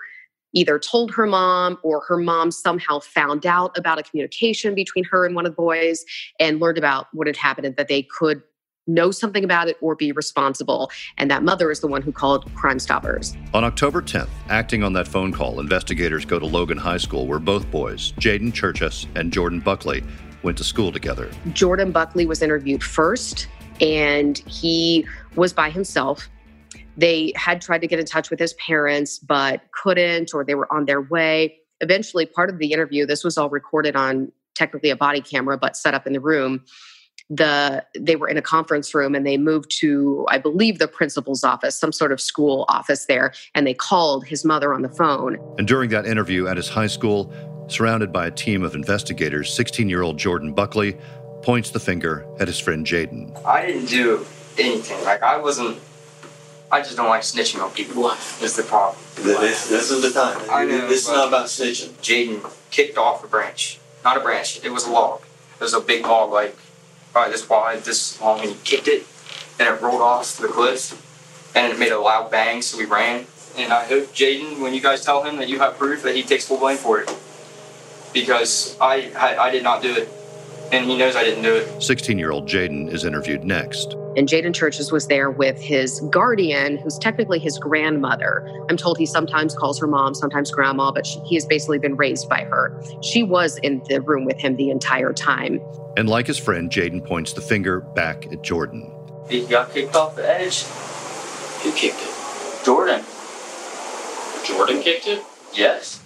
either 0.54 0.78
told 0.80 1.12
her 1.12 1.26
mom 1.26 1.78
or 1.84 2.02
her 2.08 2.16
mom 2.16 2.50
somehow 2.50 2.98
found 2.98 3.46
out 3.46 3.76
about 3.78 4.00
a 4.00 4.02
communication 4.02 4.74
between 4.74 5.04
her 5.04 5.24
and 5.24 5.36
one 5.36 5.46
of 5.46 5.52
the 5.52 5.56
boys 5.56 6.04
and 6.40 6.58
learned 6.58 6.78
about 6.78 7.06
what 7.12 7.28
had 7.28 7.36
happened 7.36 7.66
and 7.66 7.76
that 7.76 7.86
they 7.86 8.02
could 8.02 8.42
know 8.88 9.10
something 9.10 9.44
about 9.44 9.68
it 9.68 9.76
or 9.80 9.94
be 9.94 10.10
responsible. 10.12 10.90
And 11.16 11.30
that 11.30 11.42
mother 11.42 11.70
is 11.70 11.80
the 11.80 11.86
one 11.86 12.02
who 12.02 12.10
called 12.10 12.52
Crime 12.54 12.78
Stoppers. 12.78 13.36
On 13.54 13.64
October 13.64 14.02
10th, 14.02 14.28
acting 14.48 14.82
on 14.82 14.92
that 14.94 15.06
phone 15.06 15.32
call, 15.32 15.60
investigators 15.60 16.24
go 16.24 16.38
to 16.38 16.46
Logan 16.46 16.78
High 16.78 16.96
School 16.96 17.26
where 17.26 17.38
both 17.38 17.70
boys, 17.70 18.12
Jaden 18.12 18.52
Churchheus 18.52 19.06
and 19.14 19.32
Jordan 19.32 19.60
Buckley, 19.60 20.02
went 20.42 20.58
to 20.58 20.64
school 20.64 20.90
together. 20.90 21.30
Jordan 21.52 21.92
Buckley 21.92 22.26
was 22.26 22.42
interviewed 22.42 22.82
first, 22.82 23.48
and 23.80 24.38
he 24.38 25.06
was 25.36 25.52
by 25.52 25.70
himself 25.70 26.28
they 26.98 27.32
had 27.36 27.62
tried 27.62 27.80
to 27.80 27.86
get 27.86 28.00
in 28.00 28.04
touch 28.04 28.28
with 28.28 28.40
his 28.40 28.54
parents, 28.54 29.20
but 29.20 29.62
couldn't, 29.70 30.34
or 30.34 30.44
they 30.44 30.56
were 30.56 30.70
on 30.72 30.84
their 30.84 31.00
way. 31.00 31.56
Eventually, 31.80 32.26
part 32.26 32.50
of 32.50 32.58
the 32.58 32.72
interview, 32.72 33.06
this 33.06 33.22
was 33.22 33.38
all 33.38 33.48
recorded 33.48 33.94
on 33.94 34.32
technically 34.56 34.90
a 34.90 34.96
body 34.96 35.20
camera, 35.20 35.56
but 35.56 35.76
set 35.76 35.94
up 35.94 36.08
in 36.08 36.12
the 36.12 36.20
room. 36.20 36.64
The 37.30 37.84
they 37.98 38.16
were 38.16 38.28
in 38.28 38.36
a 38.36 38.42
conference 38.42 38.94
room 38.94 39.14
and 39.14 39.26
they 39.26 39.36
moved 39.36 39.70
to, 39.80 40.26
I 40.30 40.38
believe, 40.38 40.78
the 40.78 40.88
principal's 40.88 41.44
office, 41.44 41.78
some 41.78 41.92
sort 41.92 42.12
of 42.12 42.20
school 42.20 42.64
office 42.68 43.06
there, 43.06 43.32
and 43.54 43.66
they 43.66 43.74
called 43.74 44.26
his 44.26 44.44
mother 44.44 44.72
on 44.72 44.82
the 44.82 44.88
phone. 44.88 45.38
And 45.58 45.68
during 45.68 45.90
that 45.90 46.06
interview 46.06 46.46
at 46.46 46.56
his 46.56 46.68
high 46.68 46.86
school, 46.86 47.32
surrounded 47.68 48.12
by 48.12 48.26
a 48.26 48.30
team 48.30 48.62
of 48.62 48.74
investigators, 48.74 49.52
16 49.54 49.88
year 49.88 50.02
old 50.02 50.18
Jordan 50.18 50.54
Buckley 50.54 50.96
points 51.42 51.70
the 51.70 51.80
finger 51.80 52.26
at 52.40 52.48
his 52.48 52.58
friend 52.58 52.86
Jaden. 52.86 53.44
I 53.44 53.66
didn't 53.66 53.86
do 53.86 54.26
anything. 54.58 55.02
Like, 55.04 55.22
I 55.22 55.36
wasn't 55.36 55.78
I 56.70 56.80
just 56.80 56.96
don't 56.96 57.08
like 57.08 57.22
snitching 57.22 57.62
on 57.62 57.70
people. 57.70 58.10
Is 58.42 58.56
the 58.56 58.62
problem. 58.62 59.00
This, 59.16 59.68
this 59.68 59.90
is 59.90 60.02
the 60.02 60.10
time. 60.10 60.38
I 60.50 60.64
know. 60.64 60.86
This 60.86 61.02
is 61.02 61.08
not 61.08 61.28
about 61.28 61.46
snitching. 61.46 61.88
Jaden 62.02 62.52
kicked 62.70 62.96
off 62.96 63.24
a 63.24 63.26
branch. 63.26 63.80
Not 64.04 64.16
a 64.16 64.20
branch. 64.20 64.62
It 64.64 64.70
was 64.70 64.86
a 64.86 64.90
log. 64.92 65.22
It 65.54 65.60
was 65.60 65.74
a 65.74 65.80
big 65.80 66.06
log, 66.06 66.30
like 66.30 66.56
probably 67.18 67.32
this 67.32 67.48
wide, 67.48 67.80
this 67.80 68.20
long, 68.20 68.40
and 68.40 68.50
he 68.50 68.56
kicked 68.62 68.86
it, 68.86 69.04
and 69.58 69.68
it 69.68 69.80
rolled 69.82 70.00
off 70.00 70.36
to 70.36 70.42
the 70.42 70.48
cliff, 70.48 70.94
and 71.56 71.72
it 71.72 71.78
made 71.78 71.90
a 71.90 71.98
loud 71.98 72.30
bang. 72.30 72.62
So 72.62 72.78
we 72.78 72.84
ran. 72.84 73.26
And 73.56 73.72
I 73.72 73.84
hope 73.86 74.14
Jaden, 74.14 74.60
when 74.62 74.72
you 74.72 74.80
guys 74.80 75.04
tell 75.04 75.24
him 75.24 75.36
that 75.38 75.48
you 75.48 75.58
have 75.58 75.76
proof, 75.76 76.04
that 76.04 76.14
he 76.14 76.22
takes 76.22 76.46
full 76.46 76.58
blame 76.58 76.76
for 76.76 77.00
it, 77.00 77.10
because 78.12 78.76
I 78.80 79.10
I, 79.16 79.36
I 79.46 79.50
did 79.50 79.64
not 79.64 79.82
do 79.82 79.92
it. 79.96 80.08
and 80.70 80.84
he 80.86 80.96
knows 80.96 81.16
I 81.16 81.24
didn't 81.24 81.42
do 81.42 81.56
it. 81.56 81.82
16 81.82 82.18
year 82.18 82.30
old 82.30 82.46
Jaden 82.46 82.92
is 82.92 83.04
interviewed 83.04 83.42
next. 83.42 83.96
And 84.18 84.28
Jaden 84.28 84.52
Churchheus 84.52 84.90
was 84.90 85.06
there 85.06 85.30
with 85.30 85.60
his 85.60 86.00
guardian, 86.10 86.76
who's 86.78 86.98
technically 86.98 87.38
his 87.38 87.56
grandmother. 87.56 88.44
I'm 88.68 88.76
told 88.76 88.98
he 88.98 89.06
sometimes 89.06 89.54
calls 89.54 89.78
her 89.78 89.86
mom, 89.86 90.12
sometimes 90.12 90.50
grandma, 90.50 90.90
but 90.90 91.06
she, 91.06 91.20
he 91.20 91.36
has 91.36 91.46
basically 91.46 91.78
been 91.78 91.94
raised 91.94 92.28
by 92.28 92.40
her. 92.40 92.82
She 93.00 93.22
was 93.22 93.58
in 93.58 93.80
the 93.88 94.00
room 94.00 94.24
with 94.24 94.36
him 94.36 94.56
the 94.56 94.70
entire 94.70 95.12
time. 95.12 95.60
And 95.96 96.08
like 96.08 96.26
his 96.26 96.36
friend, 96.36 96.68
Jaden 96.68 97.06
points 97.06 97.32
the 97.32 97.40
finger 97.40 97.78
back 97.78 98.26
at 98.26 98.42
Jordan. 98.42 98.92
He 99.30 99.46
got 99.46 99.72
kicked 99.72 99.94
off 99.94 100.16
the 100.16 100.28
edge. 100.28 100.64
Who 101.62 101.70
kicked 101.70 102.00
it? 102.00 102.64
Jordan. 102.64 103.04
Jordan 104.44 104.82
kicked 104.82 105.06
it? 105.06 105.22
Yes. 105.54 106.02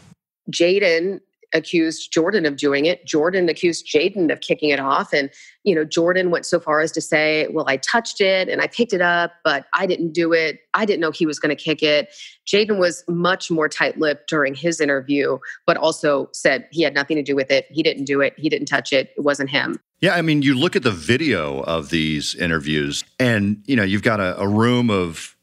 Jaden 0.50 1.20
accused 1.54 2.12
Jordan 2.12 2.46
of 2.46 2.56
doing 2.56 2.86
it. 2.86 3.04
Jordan 3.06 3.48
accused 3.48 3.86
Jaden 3.86 4.32
of 4.32 4.40
kicking 4.40 4.70
it 4.70 4.80
off. 4.80 5.12
And, 5.12 5.30
you 5.64 5.74
know, 5.74 5.84
Jordan 5.84 6.30
went 6.30 6.46
so 6.46 6.58
far 6.58 6.80
as 6.80 6.92
to 6.92 7.00
say, 7.00 7.46
well, 7.50 7.64
I 7.68 7.76
touched 7.76 8.20
it 8.20 8.48
and 8.48 8.60
I 8.60 8.66
picked 8.66 8.92
it 8.92 9.00
up, 9.00 9.32
but 9.44 9.66
I 9.74 9.86
didn't 9.86 10.12
do 10.12 10.32
it. 10.32 10.60
I 10.74 10.84
didn't 10.84 11.00
know 11.00 11.10
he 11.10 11.26
was 11.26 11.38
going 11.38 11.54
to 11.54 11.62
kick 11.62 11.82
it. 11.82 12.08
Jaden 12.46 12.78
was 12.78 13.04
much 13.08 13.50
more 13.50 13.68
tight 13.68 13.98
lipped 13.98 14.28
during 14.28 14.54
his 14.54 14.80
interview, 14.80 15.38
but 15.66 15.76
also 15.76 16.28
said 16.32 16.66
he 16.70 16.82
had 16.82 16.94
nothing 16.94 17.16
to 17.16 17.22
do 17.22 17.36
with 17.36 17.50
it. 17.50 17.66
He 17.70 17.82
didn't 17.82 18.04
do 18.04 18.20
it. 18.20 18.34
He 18.36 18.48
didn't 18.48 18.66
touch 18.66 18.92
it. 18.92 19.10
It 19.16 19.20
wasn't 19.22 19.50
him. 19.50 19.78
Yeah, 20.00 20.14
I 20.14 20.22
mean, 20.22 20.42
you 20.42 20.58
look 20.58 20.74
at 20.74 20.82
the 20.82 20.90
video 20.90 21.60
of 21.60 21.90
these 21.90 22.34
interviews, 22.34 23.04
and, 23.20 23.62
you 23.66 23.76
know, 23.76 23.84
you've 23.84 24.02
got 24.02 24.18
a, 24.18 24.36
a 24.40 24.48
room 24.48 24.90
of 24.90 25.36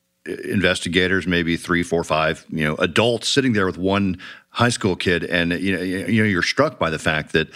investigators, 0.43 1.27
maybe 1.27 1.57
three, 1.57 1.83
four, 1.83 2.03
five, 2.03 2.45
you 2.50 2.65
know, 2.65 2.75
adults 2.75 3.27
sitting 3.27 3.53
there 3.53 3.65
with 3.65 3.77
one 3.77 4.17
high 4.50 4.69
school 4.69 4.95
kid, 4.95 5.24
and 5.24 5.51
you 5.53 5.75
know, 5.75 5.81
you 5.81 6.24
know, 6.24 6.27
you're 6.27 6.41
struck 6.41 6.79
by 6.79 6.89
the 6.89 7.00
fact 7.00 7.33
that 7.33 7.50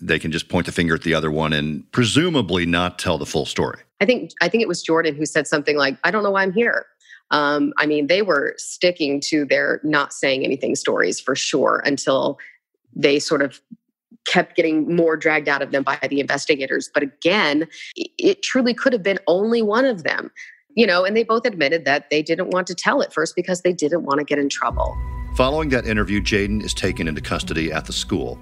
they 0.00 0.18
can 0.18 0.32
just 0.32 0.48
point 0.48 0.66
the 0.66 0.72
finger 0.72 0.94
at 0.94 1.02
the 1.02 1.14
other 1.14 1.30
one 1.30 1.52
and 1.52 1.90
presumably 1.92 2.66
not 2.66 2.98
tell 2.98 3.16
the 3.16 3.26
full 3.26 3.46
story. 3.46 3.80
I 4.00 4.06
think 4.06 4.32
I 4.40 4.48
think 4.48 4.62
it 4.62 4.68
was 4.68 4.82
Jordan 4.82 5.14
who 5.14 5.26
said 5.26 5.46
something 5.46 5.76
like, 5.76 5.96
"I 6.04 6.10
don't 6.10 6.22
know 6.22 6.32
why 6.32 6.42
I'm 6.42 6.52
here." 6.52 6.86
Um, 7.30 7.72
I 7.78 7.86
mean, 7.86 8.06
they 8.06 8.22
were 8.22 8.54
sticking 8.58 9.20
to 9.28 9.44
their 9.44 9.80
not 9.82 10.12
saying 10.12 10.44
anything 10.44 10.74
stories 10.74 11.20
for 11.20 11.34
sure 11.34 11.82
until 11.84 12.38
they 12.94 13.18
sort 13.18 13.42
of 13.42 13.60
kept 14.26 14.56
getting 14.56 14.94
more 14.94 15.16
dragged 15.16 15.48
out 15.48 15.62
of 15.62 15.70
them 15.70 15.82
by 15.82 15.98
the 16.08 16.20
investigators. 16.20 16.90
But 16.92 17.02
again, 17.02 17.66
it 17.96 18.42
truly 18.42 18.74
could 18.74 18.92
have 18.92 19.02
been 19.02 19.18
only 19.26 19.62
one 19.62 19.84
of 19.84 20.02
them 20.02 20.30
you 20.74 20.86
know, 20.86 21.04
and 21.04 21.16
they 21.16 21.24
both 21.24 21.44
admitted 21.44 21.84
that 21.84 22.10
they 22.10 22.22
didn't 22.22 22.50
want 22.50 22.66
to 22.66 22.74
tell 22.74 23.00
it 23.00 23.12
first 23.12 23.34
because 23.36 23.62
they 23.62 23.72
didn't 23.72 24.02
want 24.02 24.18
to 24.18 24.24
get 24.24 24.38
in 24.38 24.48
trouble. 24.48 24.96
Following 25.36 25.68
that 25.70 25.86
interview, 25.86 26.20
Jaden 26.20 26.62
is 26.62 26.74
taken 26.74 27.08
into 27.08 27.20
custody 27.20 27.72
at 27.72 27.86
the 27.86 27.92
school. 27.92 28.38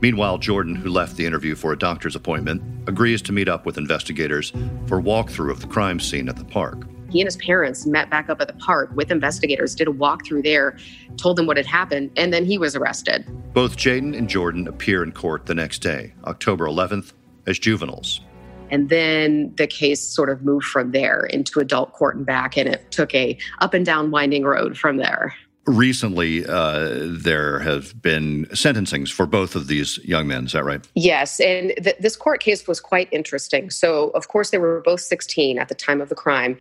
Meanwhile, 0.00 0.38
Jordan, 0.38 0.74
who 0.74 0.90
left 0.90 1.16
the 1.16 1.26
interview 1.26 1.54
for 1.54 1.72
a 1.72 1.78
doctor's 1.78 2.14
appointment, 2.14 2.62
agrees 2.86 3.22
to 3.22 3.32
meet 3.32 3.48
up 3.48 3.64
with 3.64 3.78
investigators 3.78 4.52
for 4.86 4.98
a 4.98 5.02
walkthrough 5.02 5.50
of 5.50 5.60
the 5.60 5.66
crime 5.66 5.98
scene 5.98 6.28
at 6.28 6.36
the 6.36 6.44
park. 6.44 6.86
He 7.10 7.20
and 7.20 7.26
his 7.26 7.36
parents 7.36 7.86
met 7.86 8.10
back 8.10 8.28
up 8.28 8.40
at 8.40 8.48
the 8.48 8.54
park 8.54 8.90
with 8.94 9.10
investigators, 9.10 9.74
did 9.74 9.88
a 9.88 9.92
walkthrough 9.92 10.42
there, 10.42 10.76
told 11.16 11.36
them 11.36 11.46
what 11.46 11.56
had 11.56 11.66
happened, 11.66 12.10
and 12.16 12.32
then 12.32 12.44
he 12.44 12.58
was 12.58 12.76
arrested. 12.76 13.24
Both 13.54 13.76
Jaden 13.76 14.16
and 14.16 14.28
Jordan 14.28 14.68
appear 14.68 15.02
in 15.02 15.12
court 15.12 15.46
the 15.46 15.54
next 15.54 15.78
day, 15.78 16.14
October 16.24 16.66
11th, 16.66 17.12
as 17.46 17.58
juveniles. 17.58 18.20
And 18.70 18.88
then 18.88 19.54
the 19.56 19.66
case 19.66 20.00
sort 20.02 20.30
of 20.30 20.42
moved 20.42 20.66
from 20.66 20.92
there 20.92 21.24
into 21.26 21.60
adult 21.60 21.92
court 21.92 22.16
and 22.16 22.26
back, 22.26 22.56
and 22.56 22.68
it 22.68 22.90
took 22.90 23.14
a 23.14 23.38
up 23.60 23.74
and 23.74 23.84
down 23.84 24.10
winding 24.10 24.44
road 24.44 24.76
from 24.76 24.96
there. 24.96 25.34
Recently, 25.66 26.46
uh, 26.46 26.94
there 27.08 27.58
have 27.58 28.00
been 28.00 28.46
sentencings 28.46 29.10
for 29.10 29.26
both 29.26 29.56
of 29.56 29.66
these 29.66 29.98
young 30.04 30.28
men. 30.28 30.46
Is 30.46 30.52
that 30.52 30.64
right? 30.64 30.86
Yes, 30.94 31.40
and 31.40 31.72
th- 31.82 31.96
this 31.98 32.16
court 32.16 32.40
case 32.40 32.68
was 32.68 32.80
quite 32.80 33.08
interesting. 33.10 33.70
So, 33.70 34.10
of 34.10 34.28
course, 34.28 34.50
they 34.50 34.58
were 34.58 34.80
both 34.84 35.00
16 35.00 35.58
at 35.58 35.68
the 35.68 35.74
time 35.74 36.00
of 36.00 36.08
the 36.08 36.14
crime. 36.14 36.60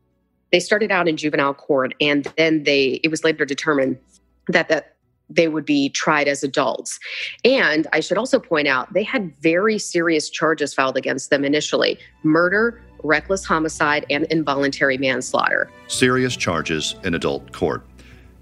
They 0.51 0.59
started 0.59 0.91
out 0.91 1.07
in 1.07 1.17
juvenile 1.17 1.53
court, 1.53 1.93
and 2.01 2.27
then 2.37 2.63
they 2.63 2.99
it 3.03 3.09
was 3.09 3.23
later 3.23 3.45
determined 3.45 3.99
that 4.47 4.69
that 4.69 4.94
they 5.29 5.47
would 5.47 5.65
be 5.65 5.89
tried 5.89 6.27
as 6.27 6.43
adults. 6.43 6.99
And 7.43 7.87
I 7.93 7.99
should 7.99 8.17
also 8.17 8.39
point 8.39 8.67
out, 8.67 8.93
they 8.93 9.03
had 9.03 9.35
very 9.37 9.79
serious 9.79 10.29
charges 10.29 10.73
filed 10.73 10.97
against 10.97 11.29
them 11.29 11.43
initially 11.43 11.97
murder, 12.23 12.81
reckless 13.03 13.45
homicide, 13.45 14.05
and 14.09 14.25
involuntary 14.25 14.97
manslaughter. 14.97 15.69
Serious 15.87 16.35
charges 16.35 16.95
in 17.03 17.13
adult 17.13 17.51
court. 17.51 17.85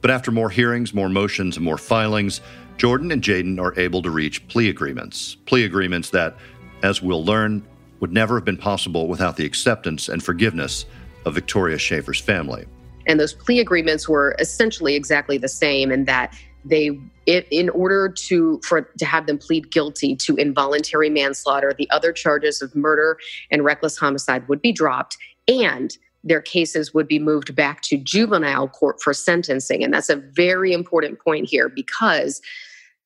But 0.01 0.11
after 0.11 0.31
more 0.31 0.49
hearings, 0.49 0.93
more 0.93 1.09
motions, 1.09 1.55
and 1.55 1.65
more 1.65 1.77
filings, 1.77 2.41
Jordan 2.77 3.11
and 3.11 3.21
Jaden 3.21 3.59
are 3.59 3.77
able 3.79 4.01
to 4.01 4.09
reach 4.09 4.45
plea 4.47 4.69
agreements. 4.69 5.35
Plea 5.45 5.63
agreements 5.63 6.09
that, 6.09 6.35
as 6.81 7.01
we'll 7.01 7.23
learn, 7.23 7.65
would 7.99 8.11
never 8.11 8.35
have 8.35 8.43
been 8.43 8.57
possible 8.57 9.07
without 9.07 9.37
the 9.37 9.45
acceptance 9.45 10.09
and 10.09 10.21
forgiveness 10.21 10.85
of 11.25 11.35
Victoria 11.35 11.77
Schafer's 11.77 12.19
family. 12.19 12.65
And 13.07 13.19
those 13.19 13.33
plea 13.33 13.59
agreements 13.59 14.09
were 14.09 14.35
essentially 14.39 14.95
exactly 14.95 15.37
the 15.37 15.47
same 15.47 15.91
in 15.91 16.05
that 16.05 16.35
they 16.65 16.99
in 17.25 17.69
order 17.69 18.09
to 18.09 18.59
for 18.63 18.81
to 18.97 19.05
have 19.05 19.27
them 19.27 19.37
plead 19.37 19.71
guilty 19.71 20.15
to 20.15 20.35
involuntary 20.35 21.09
manslaughter 21.09 21.73
the 21.77 21.89
other 21.89 22.11
charges 22.11 22.61
of 22.61 22.75
murder 22.75 23.17
and 23.51 23.63
reckless 23.63 23.97
homicide 23.97 24.47
would 24.47 24.61
be 24.61 24.71
dropped 24.71 25.17
and 25.47 25.97
their 26.23 26.41
cases 26.41 26.93
would 26.93 27.07
be 27.07 27.19
moved 27.19 27.55
back 27.55 27.81
to 27.81 27.97
juvenile 27.97 28.67
court 28.67 29.01
for 29.01 29.13
sentencing. 29.13 29.83
And 29.83 29.93
that's 29.93 30.09
a 30.09 30.15
very 30.15 30.71
important 30.71 31.19
point 31.19 31.49
here 31.49 31.69
because 31.69 32.41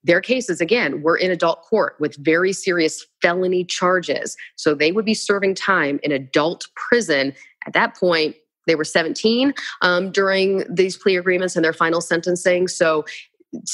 their 0.03 0.21
cases 0.21 0.61
again 0.61 1.01
were 1.01 1.17
in 1.17 1.31
adult 1.31 1.63
court 1.63 1.95
with 1.99 2.15
very 2.17 2.53
serious 2.53 3.05
felony 3.21 3.65
charges. 3.65 4.37
So 4.55 4.75
they 4.75 4.91
would 4.91 5.05
be 5.05 5.15
serving 5.15 5.55
time 5.55 5.99
in 6.03 6.11
adult 6.11 6.67
prison. 6.75 7.33
At 7.65 7.73
that 7.73 7.95
point 7.95 8.35
they 8.67 8.75
were 8.75 8.83
17 8.83 9.53
um, 9.81 10.11
during 10.11 10.63
these 10.69 10.97
plea 10.97 11.15
agreements 11.15 11.55
and 11.55 11.65
their 11.65 11.73
final 11.73 12.01
sentencing. 12.01 12.67
So 12.67 13.05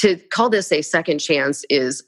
to 0.01 0.17
call 0.31 0.49
this 0.49 0.71
a 0.71 0.81
second 0.81 1.19
chance 1.19 1.63
is 1.69 2.03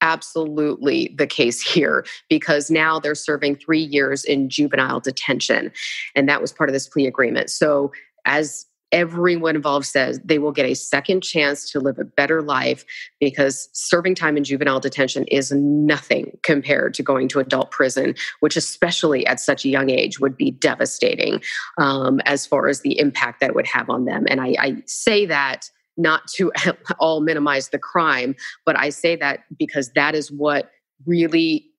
absolutely 0.00 1.14
the 1.16 1.26
case 1.26 1.60
here 1.60 2.04
because 2.28 2.70
now 2.70 2.98
they're 2.98 3.14
serving 3.14 3.56
three 3.56 3.80
years 3.82 4.24
in 4.24 4.48
juvenile 4.48 5.00
detention. 5.00 5.72
And 6.14 6.28
that 6.28 6.40
was 6.40 6.52
part 6.52 6.68
of 6.68 6.74
this 6.74 6.88
plea 6.88 7.06
agreement. 7.06 7.50
So, 7.50 7.92
as 8.24 8.66
everyone 8.92 9.56
involved 9.56 9.86
says, 9.86 10.20
they 10.24 10.38
will 10.38 10.52
get 10.52 10.64
a 10.64 10.74
second 10.74 11.20
chance 11.22 11.70
to 11.70 11.80
live 11.80 11.98
a 11.98 12.04
better 12.04 12.40
life 12.40 12.84
because 13.20 13.68
serving 13.72 14.14
time 14.14 14.36
in 14.36 14.44
juvenile 14.44 14.80
detention 14.80 15.24
is 15.24 15.50
nothing 15.52 16.36
compared 16.42 16.94
to 16.94 17.02
going 17.02 17.28
to 17.28 17.40
adult 17.40 17.70
prison, 17.72 18.14
which, 18.40 18.56
especially 18.56 19.26
at 19.26 19.40
such 19.40 19.64
a 19.64 19.68
young 19.68 19.90
age, 19.90 20.20
would 20.20 20.36
be 20.36 20.52
devastating 20.52 21.42
um, 21.78 22.20
as 22.26 22.46
far 22.46 22.68
as 22.68 22.82
the 22.82 22.98
impact 22.98 23.40
that 23.40 23.54
would 23.54 23.66
have 23.66 23.90
on 23.90 24.04
them. 24.04 24.24
And 24.28 24.40
I, 24.40 24.54
I 24.58 24.82
say 24.86 25.26
that 25.26 25.68
not 25.96 26.26
to 26.34 26.52
all 26.98 27.20
minimize 27.20 27.70
the 27.70 27.78
crime, 27.78 28.34
but 28.64 28.78
I 28.78 28.90
say 28.90 29.16
that 29.16 29.40
because 29.58 29.90
that 29.94 30.14
is 30.14 30.30
what 30.30 30.70
really 31.06 31.70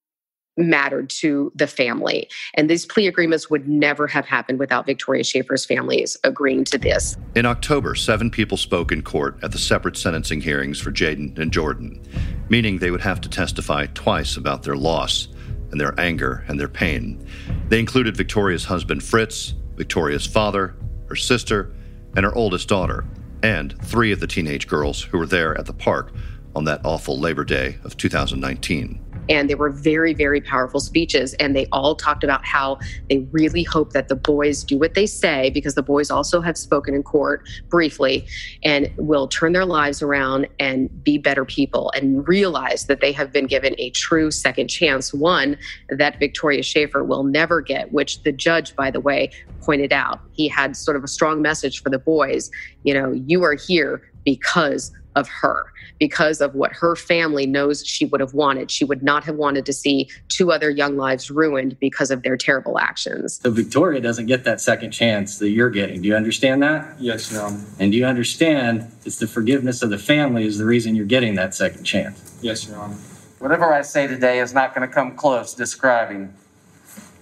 mattered 0.58 1.10
to 1.10 1.52
the 1.56 1.68
family. 1.68 2.28
And 2.56 2.70
these 2.70 2.86
plea 2.86 3.08
agreements 3.08 3.50
would 3.50 3.68
never 3.68 4.08
have 4.08 4.26
happened 4.26 4.60
without 4.60 4.86
Victoria 4.86 5.24
Schafer's 5.24 5.66
families 5.66 6.18
agreeing 6.24 6.64
to 6.66 6.78
this. 6.78 7.16
In 7.36 7.46
October, 7.46 7.96
seven 7.96 8.32
people 8.32 8.58
spoke 8.58 8.92
in 8.92 9.04
court 9.04 9.38
at 9.44 9.52
the 9.52 9.60
separate 9.60 9.98
sentencing 9.98 10.42
hearings 10.42 10.80
for 10.80 10.92
Jaden 10.92 11.38
and 11.38 11.54
Jordan, 11.54 12.02
meaning 12.50 12.80
they 12.80 12.92
would 12.92 13.02
have 13.02 13.22
to 13.22 13.30
testify 13.30 13.86
twice 13.94 14.36
about 14.36 14.64
their 14.64 14.76
loss 14.76 15.28
and 15.72 15.80
their 15.80 15.98
anger 16.00 16.44
and 16.48 16.60
their 16.60 16.68
pain. 16.68 17.24
They 17.70 17.80
included 17.80 18.18
Victoria's 18.18 18.66
husband 18.66 19.04
Fritz, 19.04 19.54
Victoria's 19.76 20.26
father, 20.26 20.76
her 21.08 21.16
sister, 21.16 21.74
and 22.16 22.26
her 22.26 22.34
oldest 22.36 22.68
daughter, 22.68 23.06
and 23.48 23.82
three 23.82 24.12
of 24.12 24.20
the 24.20 24.28
teenage 24.28 24.68
girls 24.68 25.04
who 25.04 25.18
were 25.18 25.26
there 25.26 25.58
at 25.58 25.66
the 25.66 25.74
park 25.74 26.12
on 26.54 26.66
that 26.66 26.82
awful 26.84 27.18
Labor 27.18 27.46
Day 27.46 27.78
of 27.86 27.96
2019. 27.96 29.02
And 29.30 29.50
they 29.50 29.56
were 29.56 29.70
very, 29.70 30.14
very 30.14 30.42
powerful 30.42 30.80
speeches. 30.80 31.34
And 31.36 31.56
they 31.56 31.68
all 31.72 31.96
talked 31.96 32.24
about 32.24 32.46
how 32.46 32.80
they 33.10 33.20
really 33.32 33.64
hope 33.64 33.94
that 33.94 34.08
the 34.08 34.16
boys 34.16 34.64
do 34.64 34.78
what 34.78 34.94
they 34.94 35.06
say, 35.06 35.50
because 35.50 35.76
the 35.76 35.84
boys 35.84 36.10
also 36.10 36.42
have 36.42 36.58
spoken 36.58 36.94
in 36.94 37.04
court 37.04 37.48
briefly 37.70 38.28
and 38.64 38.92
will 38.98 39.28
turn 39.28 39.54
their 39.54 39.66
lives 39.66 40.02
around 40.02 40.48
and 40.60 41.04
be 41.04 41.18
better 41.18 41.46
people 41.46 41.92
and 41.96 42.28
realize 42.28 42.86
that 42.86 43.02
they 43.02 43.12
have 43.12 43.32
been 43.32 43.48
given 43.48 43.76
a 43.78 43.90
true 43.92 44.32
second 44.32 44.68
chance, 44.68 45.14
one 45.14 45.58
that 45.90 46.20
Victoria 46.20 46.62
Schafer 46.62 47.06
will 47.06 47.24
never 47.24 47.62
get, 47.62 47.92
which 47.92 48.24
the 48.24 48.32
judge, 48.32 48.76
by 48.76 48.92
the 48.92 49.00
way, 49.00 49.32
pointed 49.62 49.92
out. 49.92 50.20
He 50.32 50.48
had 50.48 50.76
sort 50.76 50.98
of 50.98 51.04
a 51.04 51.08
strong 51.08 51.42
message 51.42 51.82
for 51.82 51.90
the 51.90 52.00
boys. 52.00 52.50
You 52.84 52.94
know, 52.94 53.12
you 53.12 53.44
are 53.44 53.56
here 53.56 54.12
because 54.24 54.92
of 55.18 55.28
her 55.28 55.66
because 56.00 56.42
of 56.42 56.54
what 56.54 56.72
her 56.72 56.96
family 56.96 57.48
knows 57.48 57.86
she 57.86 58.06
would 58.06 58.22
have 58.22 58.36
wanted. 58.36 58.70
She 58.70 58.86
would 58.86 59.02
not 59.02 59.24
have 59.24 59.36
wanted 59.36 59.66
to 59.66 59.74
see 59.74 60.10
two 60.30 60.52
other 60.52 60.70
young 60.70 60.96
lives 60.96 61.32
ruined 61.32 61.78
because 61.80 62.12
of 62.12 62.22
their 62.22 62.38
terrible 62.38 62.78
actions. 62.78 63.40
So 63.42 63.50
Victoria 63.50 64.00
doesn't 64.00 64.28
get 64.28 64.44
that 64.44 64.62
second 64.62 64.92
chance 64.92 65.40
that 65.40 65.50
you're 65.50 65.72
getting. 65.72 66.02
Do 66.04 66.08
you 66.08 66.16
understand 66.16 66.62
that? 66.62 67.00
Yes, 67.00 67.32
Your 67.32 67.48
And 67.80 67.92
do 67.92 67.98
you 67.98 68.06
understand 68.06 68.92
it's 69.06 69.18
the 69.18 69.28
forgiveness 69.28 69.82
of 69.82 69.90
the 69.90 69.98
family 69.98 70.46
is 70.46 70.60
the 70.60 70.66
reason 70.66 70.96
you're 70.96 71.06
getting 71.06 71.34
that 71.36 71.56
second 71.56 71.84
chance? 71.84 72.38
Yes, 72.42 72.68
Your 72.68 72.78
Honor. 72.78 72.98
Whatever 73.40 73.74
I 73.74 73.82
say 73.82 74.06
today 74.08 74.40
is 74.40 74.54
not 74.54 74.76
going 74.76 74.88
to 74.88 74.94
come 74.94 75.16
close 75.16 75.54
describing 75.56 76.34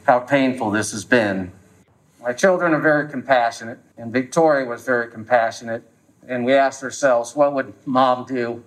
how 0.05 0.19
painful 0.19 0.71
this 0.71 0.91
has 0.91 1.05
been. 1.05 1.51
My 2.21 2.33
children 2.33 2.73
are 2.73 2.81
very 2.81 3.09
compassionate, 3.09 3.79
and 3.97 4.11
Victoria 4.11 4.65
was 4.65 4.83
very 4.83 5.11
compassionate. 5.11 5.83
And 6.27 6.45
we 6.45 6.53
asked 6.53 6.83
ourselves, 6.83 7.35
what 7.35 7.53
would 7.53 7.73
mom 7.85 8.25
do? 8.25 8.63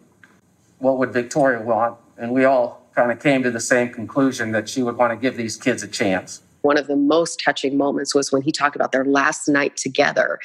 What 0.79 0.99
would 0.99 1.13
Victoria 1.13 1.61
want? 1.61 1.97
And 2.17 2.33
we 2.33 2.45
all 2.45 2.87
kind 2.95 3.13
of 3.13 3.21
came 3.21 3.43
to 3.43 3.51
the 3.51 3.61
same 3.61 3.93
conclusion 3.93 4.53
that 4.53 4.69
she 4.69 4.83
would 4.83 4.97
want 4.97 5.13
to 5.13 5.17
give 5.17 5.37
these 5.37 5.57
kids 5.57 5.83
a 5.83 5.89
chance. 5.89 6.43
One 6.63 6.77
of 6.77 6.89
the 6.89 6.97
most 6.97 7.41
touching 7.45 7.77
moments 7.79 8.15
was 8.15 8.33
when 8.33 8.43
he 8.43 8.51
talked 8.51 8.75
about 8.75 8.91
their 8.93 9.05
last 9.05 9.49
night 9.49 9.77
together. 9.77 10.41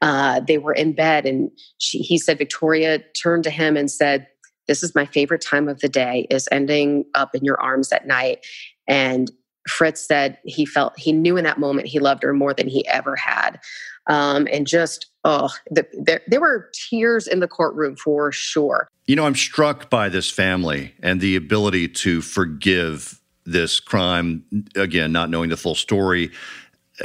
Uh, 0.00 0.40
they 0.40 0.58
were 0.58 0.72
in 0.72 0.92
bed, 0.92 1.24
and 1.24 1.50
she, 1.78 1.98
he 1.98 2.18
said 2.18 2.38
Victoria 2.38 2.98
turned 3.20 3.44
to 3.44 3.50
him 3.50 3.76
and 3.76 3.88
said, 3.88 4.26
"This 4.66 4.82
is 4.82 4.94
my 4.94 5.06
favorite 5.06 5.40
time 5.40 5.68
of 5.68 5.78
the 5.78 5.88
day. 5.88 6.26
Is 6.30 6.48
ending 6.50 7.04
up 7.14 7.34
in 7.34 7.44
your 7.44 7.60
arms 7.60 7.92
at 7.92 8.08
night." 8.08 8.44
And 8.88 9.30
Fritz 9.68 10.06
said 10.06 10.38
he 10.44 10.66
felt 10.66 10.98
he 10.98 11.12
knew 11.12 11.36
in 11.36 11.44
that 11.44 11.58
moment 11.58 11.88
he 11.88 11.98
loved 11.98 12.22
her 12.22 12.32
more 12.32 12.54
than 12.54 12.68
he 12.68 12.86
ever 12.88 13.16
had. 13.16 13.60
Um, 14.08 14.48
and 14.50 14.66
just, 14.66 15.06
oh, 15.24 15.50
the, 15.70 15.86
there, 15.92 16.20
there 16.26 16.40
were 16.40 16.70
tears 16.72 17.28
in 17.28 17.40
the 17.40 17.48
courtroom 17.48 17.96
for 17.96 18.32
sure. 18.32 18.88
You 19.06 19.16
know, 19.16 19.26
I'm 19.26 19.36
struck 19.36 19.90
by 19.90 20.08
this 20.08 20.30
family 20.30 20.94
and 21.02 21.20
the 21.20 21.36
ability 21.36 21.88
to 21.88 22.20
forgive 22.20 23.20
this 23.44 23.80
crime. 23.80 24.44
Again, 24.74 25.12
not 25.12 25.30
knowing 25.30 25.50
the 25.50 25.56
full 25.56 25.74
story, 25.74 26.30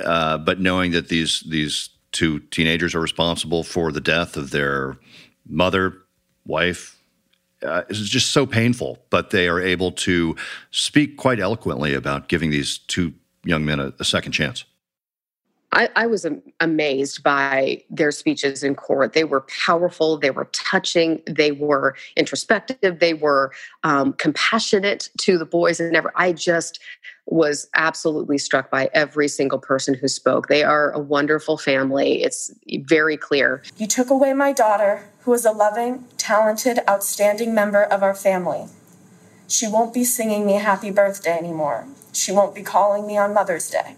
uh, 0.04 0.38
but 0.40 0.60
knowing 0.60 0.92
that 0.92 1.10
these 1.10 1.42
these 1.48 1.90
two 2.12 2.40
teenagers 2.40 2.96
are 2.96 3.00
responsible 3.00 3.64
for 3.64 3.92
the 3.92 4.02
death 4.02 4.38
of 4.38 4.52
their 4.52 4.98
mother, 5.48 5.94
wife, 6.46 6.97
uh, 7.64 7.84
is 7.90 8.10
just 8.10 8.32
so 8.32 8.46
painful, 8.46 9.00
but 9.10 9.32
they 9.32 9.48
are 9.48 9.62
able 9.62 9.92
to 9.92 10.36
speak 10.72 11.18
quite 11.18 11.40
eloquently 11.40 11.94
about 11.94 12.28
giving 12.28 12.50
these 12.52 12.78
two 12.78 13.14
young 13.44 13.66
men 13.66 13.80
a, 13.80 13.94
a 14.00 14.06
second 14.06 14.32
chance. 14.32 14.66
I, 15.74 15.90
I, 15.98 16.08
was 16.08 16.26
amazed 16.62 17.24
by 17.24 17.84
their 17.90 18.12
speeches 18.12 18.64
in 18.64 18.74
court. 18.74 19.12
They 19.12 19.26
were 19.26 19.46
powerful, 19.66 20.18
they 20.18 20.32
were 20.32 20.50
touching, 20.54 21.22
they 21.28 21.52
were 21.52 21.94
introspective, 22.16 23.00
they 23.00 23.14
were 23.14 23.52
um, 23.84 24.14
compassionate 24.14 25.10
to 25.20 25.38
the 25.38 25.46
boys, 25.46 25.82
and 25.82 25.92
never. 25.92 26.12
I 26.16 26.32
just 26.32 26.80
was 27.28 27.68
absolutely 27.76 28.38
struck 28.38 28.72
by 28.72 28.90
every 28.94 29.28
single 29.28 29.60
person 29.60 29.94
who 29.94 30.08
spoke. 30.08 30.48
They 30.48 30.64
are 30.64 30.92
a 30.92 31.00
wonderful 31.00 31.58
family. 31.58 32.24
It's 32.24 32.54
very 32.86 33.18
clear. 33.18 33.64
You 33.78 33.86
took 33.86 34.10
away 34.10 34.34
my 34.34 34.54
daughter, 34.54 35.10
who 35.22 35.34
is 35.34 35.46
a 35.46 35.52
loving, 35.52 36.06
talented, 36.18 36.80
outstanding 36.90 37.54
member 37.54 37.84
of 37.84 38.02
our 38.02 38.16
family. 38.16 38.66
She 39.48 39.68
won't 39.68 39.94
be 39.94 40.04
singing 40.04 40.46
me 40.46 40.54
happy 40.54 40.90
birthday 40.90 41.38
anymore. 41.38 41.88
She 42.14 42.32
won't 42.32 42.56
be 42.56 42.64
calling 42.64 43.06
me 43.06 43.18
on 43.18 43.34
Mother's 43.34 43.70
Day. 43.70 43.96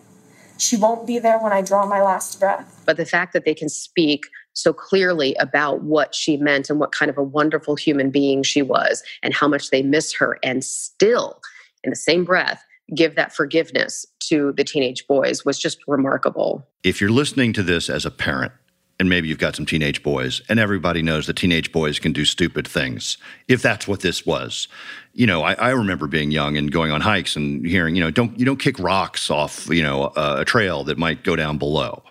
She 0.57 0.75
won't 0.75 1.07
be 1.07 1.19
there 1.19 1.39
when 1.39 1.53
I 1.53 1.61
draw 1.61 1.85
my 1.85 2.01
last 2.01 2.39
breath. 2.39 2.83
But 2.85 2.97
the 2.97 3.05
fact 3.05 3.33
that 3.33 3.45
they 3.45 3.53
can 3.53 3.69
speak 3.69 4.25
so 4.53 4.73
clearly 4.73 5.35
about 5.35 5.83
what 5.83 6.13
she 6.13 6.35
meant 6.35 6.69
and 6.69 6.79
what 6.79 6.91
kind 6.91 7.09
of 7.09 7.17
a 7.17 7.23
wonderful 7.23 7.75
human 7.75 8.09
being 8.09 8.43
she 8.43 8.61
was 8.61 9.01
and 9.23 9.33
how 9.33 9.47
much 9.47 9.69
they 9.69 9.81
miss 9.81 10.13
her, 10.15 10.37
and 10.43 10.63
still, 10.63 11.39
in 11.83 11.91
the 11.91 11.95
same 11.95 12.25
breath, 12.25 12.63
give 12.93 13.15
that 13.15 13.33
forgiveness 13.33 14.05
to 14.21 14.53
the 14.53 14.63
teenage 14.63 15.07
boys 15.07 15.45
was 15.45 15.59
just 15.59 15.79
remarkable. 15.87 16.67
If 16.83 17.01
you're 17.01 17.09
listening 17.09 17.53
to 17.53 17.63
this 17.63 17.89
as 17.89 18.05
a 18.05 18.11
parent, 18.11 18.51
and 18.99 19.09
maybe 19.09 19.29
you've 19.29 19.37
got 19.37 19.55
some 19.55 19.65
teenage 19.65 20.03
boys, 20.03 20.41
and 20.49 20.59
everybody 20.59 21.01
knows 21.01 21.25
that 21.27 21.37
teenage 21.37 21.71
boys 21.71 21.99
can 21.99 22.11
do 22.11 22.25
stupid 22.25 22.67
things. 22.67 23.17
If 23.47 23.61
that's 23.61 23.87
what 23.87 24.01
this 24.01 24.25
was, 24.25 24.67
you 25.13 25.25
know, 25.25 25.41
I, 25.41 25.53
I 25.53 25.69
remember 25.69 26.05
being 26.07 26.31
young 26.31 26.57
and 26.57 26.69
going 26.69 26.91
on 26.91 26.99
hikes 26.99 27.37
and 27.37 27.65
hearing, 27.65 27.95
you 27.95 28.03
know, 28.03 28.11
don't 28.11 28.37
you 28.37 28.45
don't 28.45 28.59
kick 28.59 28.77
rocks 28.77 29.31
off, 29.31 29.67
you 29.69 29.81
know, 29.81 30.11
a, 30.17 30.41
a 30.41 30.45
trail 30.45 30.83
that 30.83 30.97
might 30.97 31.23
go 31.23 31.37
down 31.37 31.57
below. 31.57 32.03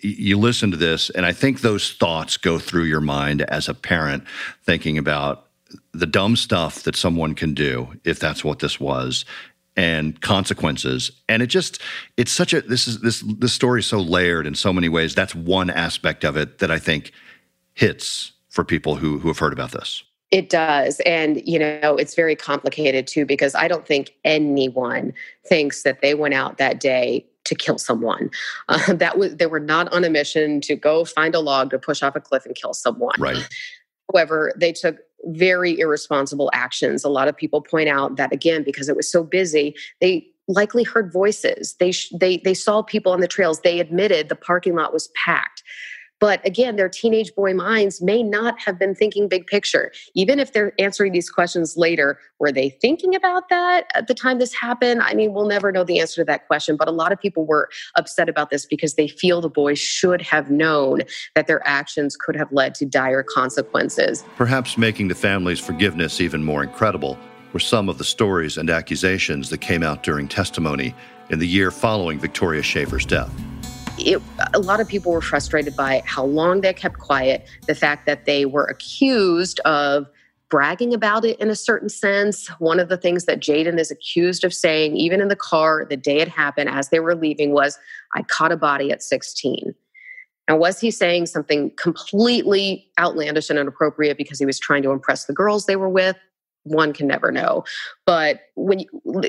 You 0.00 0.38
listen 0.38 0.70
to 0.70 0.76
this, 0.76 1.10
and 1.10 1.26
I 1.26 1.32
think 1.32 1.60
those 1.60 1.92
thoughts 1.92 2.36
go 2.36 2.58
through 2.58 2.84
your 2.84 3.00
mind 3.00 3.42
as 3.42 3.68
a 3.68 3.74
parent, 3.74 4.24
thinking 4.64 4.98
about 4.98 5.46
the 5.92 6.06
dumb 6.06 6.36
stuff 6.36 6.84
that 6.84 6.96
someone 6.96 7.34
can 7.34 7.52
do 7.52 7.92
if 8.04 8.20
that's 8.20 8.44
what 8.44 8.60
this 8.60 8.78
was 8.78 9.24
and 9.76 10.20
consequences. 10.20 11.10
And 11.28 11.42
it 11.42 11.48
just 11.48 11.80
it's 12.16 12.32
such 12.32 12.52
a 12.52 12.62
this 12.62 12.88
is 12.88 13.00
this 13.00 13.22
this 13.26 13.52
story 13.52 13.80
is 13.80 13.86
so 13.86 13.98
layered 13.98 14.46
in 14.46 14.54
so 14.54 14.72
many 14.72 14.88
ways. 14.88 15.14
That's 15.14 15.34
one 15.34 15.70
aspect 15.70 16.24
of 16.24 16.36
it 16.36 16.58
that 16.58 16.70
i 16.70 16.78
think 16.78 17.12
hits 17.74 18.32
for 18.48 18.64
people 18.64 18.96
who 18.96 19.18
who 19.18 19.28
have 19.28 19.38
heard 19.38 19.52
about 19.52 19.72
this. 19.72 20.02
It 20.30 20.50
does. 20.50 21.00
And 21.06 21.46
you 21.46 21.58
know 21.58 21.96
it's 21.96 22.14
very 22.14 22.34
complicated 22.34 23.06
too 23.06 23.26
because 23.26 23.54
i 23.54 23.68
don't 23.68 23.86
think 23.86 24.14
anyone 24.24 25.12
thinks 25.46 25.82
that 25.82 26.00
they 26.00 26.14
went 26.14 26.34
out 26.34 26.58
that 26.58 26.80
day 26.80 27.26
to 27.44 27.54
kill 27.54 27.78
someone. 27.78 28.30
Uh, 28.68 28.94
that 28.94 29.16
was 29.16 29.36
they 29.36 29.46
were 29.46 29.60
not 29.60 29.92
on 29.92 30.02
a 30.02 30.10
mission 30.10 30.60
to 30.60 30.74
go 30.74 31.04
find 31.04 31.36
a 31.36 31.40
log 31.40 31.70
to 31.70 31.78
push 31.78 32.02
off 32.02 32.16
a 32.16 32.20
cliff 32.20 32.44
and 32.44 32.56
kill 32.56 32.74
someone. 32.74 33.14
Right. 33.16 33.48
However 34.12 34.52
they 34.56 34.72
took 34.72 34.98
very 35.26 35.78
irresponsible 35.78 36.50
actions. 36.52 37.04
A 37.04 37.08
lot 37.08 37.28
of 37.28 37.36
people 37.36 37.60
point 37.60 37.88
out 37.88 38.16
that 38.16 38.32
again 38.32 38.62
because 38.62 38.88
it 38.88 38.96
was 38.96 39.10
so 39.10 39.22
busy, 39.22 39.74
they 40.00 40.26
likely 40.48 40.84
heard 40.84 41.12
voices. 41.12 41.74
They 41.80 41.92
they 42.12 42.38
they 42.38 42.54
saw 42.54 42.82
people 42.82 43.12
on 43.12 43.20
the 43.20 43.28
trails. 43.28 43.60
They 43.60 43.80
admitted 43.80 44.28
the 44.28 44.36
parking 44.36 44.74
lot 44.74 44.92
was 44.92 45.08
packed. 45.14 45.62
But 46.18 46.44
again, 46.46 46.76
their 46.76 46.88
teenage 46.88 47.34
boy 47.34 47.52
minds 47.54 48.00
may 48.00 48.22
not 48.22 48.58
have 48.60 48.78
been 48.78 48.94
thinking 48.94 49.28
big 49.28 49.46
picture. 49.46 49.92
Even 50.14 50.38
if 50.38 50.52
they're 50.52 50.72
answering 50.78 51.12
these 51.12 51.28
questions 51.28 51.76
later, 51.76 52.18
were 52.38 52.50
they 52.50 52.70
thinking 52.70 53.14
about 53.14 53.48
that 53.50 53.86
at 53.94 54.06
the 54.06 54.14
time 54.14 54.38
this 54.38 54.54
happened? 54.54 55.02
I 55.02 55.14
mean, 55.14 55.34
we'll 55.34 55.46
never 55.46 55.70
know 55.72 55.84
the 55.84 56.00
answer 56.00 56.22
to 56.22 56.24
that 56.24 56.46
question. 56.46 56.76
But 56.76 56.88
a 56.88 56.92
lot 56.92 57.12
of 57.12 57.20
people 57.20 57.44
were 57.44 57.68
upset 57.96 58.28
about 58.28 58.50
this 58.50 58.64
because 58.64 58.94
they 58.94 59.08
feel 59.08 59.40
the 59.40 59.50
boys 59.50 59.78
should 59.78 60.22
have 60.22 60.50
known 60.50 61.02
that 61.34 61.46
their 61.46 61.66
actions 61.66 62.16
could 62.16 62.36
have 62.36 62.50
led 62.50 62.74
to 62.76 62.86
dire 62.86 63.22
consequences. 63.22 64.24
Perhaps 64.36 64.78
making 64.78 65.08
the 65.08 65.14
family's 65.14 65.60
forgiveness 65.60 66.20
even 66.20 66.42
more 66.42 66.62
incredible 66.62 67.18
were 67.52 67.60
some 67.60 67.88
of 67.88 67.98
the 67.98 68.04
stories 68.04 68.56
and 68.56 68.70
accusations 68.70 69.50
that 69.50 69.58
came 69.58 69.82
out 69.82 70.02
during 70.02 70.28
testimony 70.28 70.94
in 71.30 71.38
the 71.38 71.46
year 71.46 71.70
following 71.70 72.18
Victoria 72.18 72.62
Schafer's 72.62 73.04
death 73.04 73.32
it, 73.98 74.22
a 74.54 74.58
lot 74.58 74.80
of 74.80 74.88
people 74.88 75.12
were 75.12 75.20
frustrated 75.20 75.76
by 75.76 76.02
how 76.04 76.24
long 76.24 76.60
they 76.60 76.72
kept 76.72 76.98
quiet, 76.98 77.46
the 77.66 77.74
fact 77.74 78.06
that 78.06 78.24
they 78.26 78.44
were 78.44 78.64
accused 78.64 79.60
of 79.60 80.06
bragging 80.48 80.94
about 80.94 81.24
it 81.24 81.38
in 81.40 81.50
a 81.50 81.56
certain 81.56 81.88
sense. 81.88 82.48
One 82.58 82.78
of 82.78 82.88
the 82.88 82.96
things 82.96 83.24
that 83.24 83.40
Jaden 83.40 83.78
is 83.78 83.90
accused 83.90 84.44
of 84.44 84.54
saying, 84.54 84.96
even 84.96 85.20
in 85.20 85.28
the 85.28 85.36
car 85.36 85.84
the 85.88 85.96
day 85.96 86.18
it 86.18 86.28
happened 86.28 86.70
as 86.70 86.90
they 86.90 87.00
were 87.00 87.14
leaving, 87.14 87.52
was, 87.52 87.78
I 88.14 88.22
caught 88.22 88.52
a 88.52 88.56
body 88.56 88.90
at 88.92 89.02
16. 89.02 89.74
Now, 90.48 90.56
was 90.56 90.80
he 90.80 90.92
saying 90.92 91.26
something 91.26 91.72
completely 91.76 92.88
outlandish 92.98 93.50
and 93.50 93.58
inappropriate 93.58 94.16
because 94.16 94.38
he 94.38 94.46
was 94.46 94.60
trying 94.60 94.82
to 94.84 94.92
impress 94.92 95.24
the 95.24 95.32
girls 95.32 95.66
they 95.66 95.74
were 95.74 95.88
with? 95.88 96.16
One 96.66 96.92
can 96.92 97.06
never 97.06 97.30
know. 97.30 97.64
But 98.04 98.40
when 98.54 98.84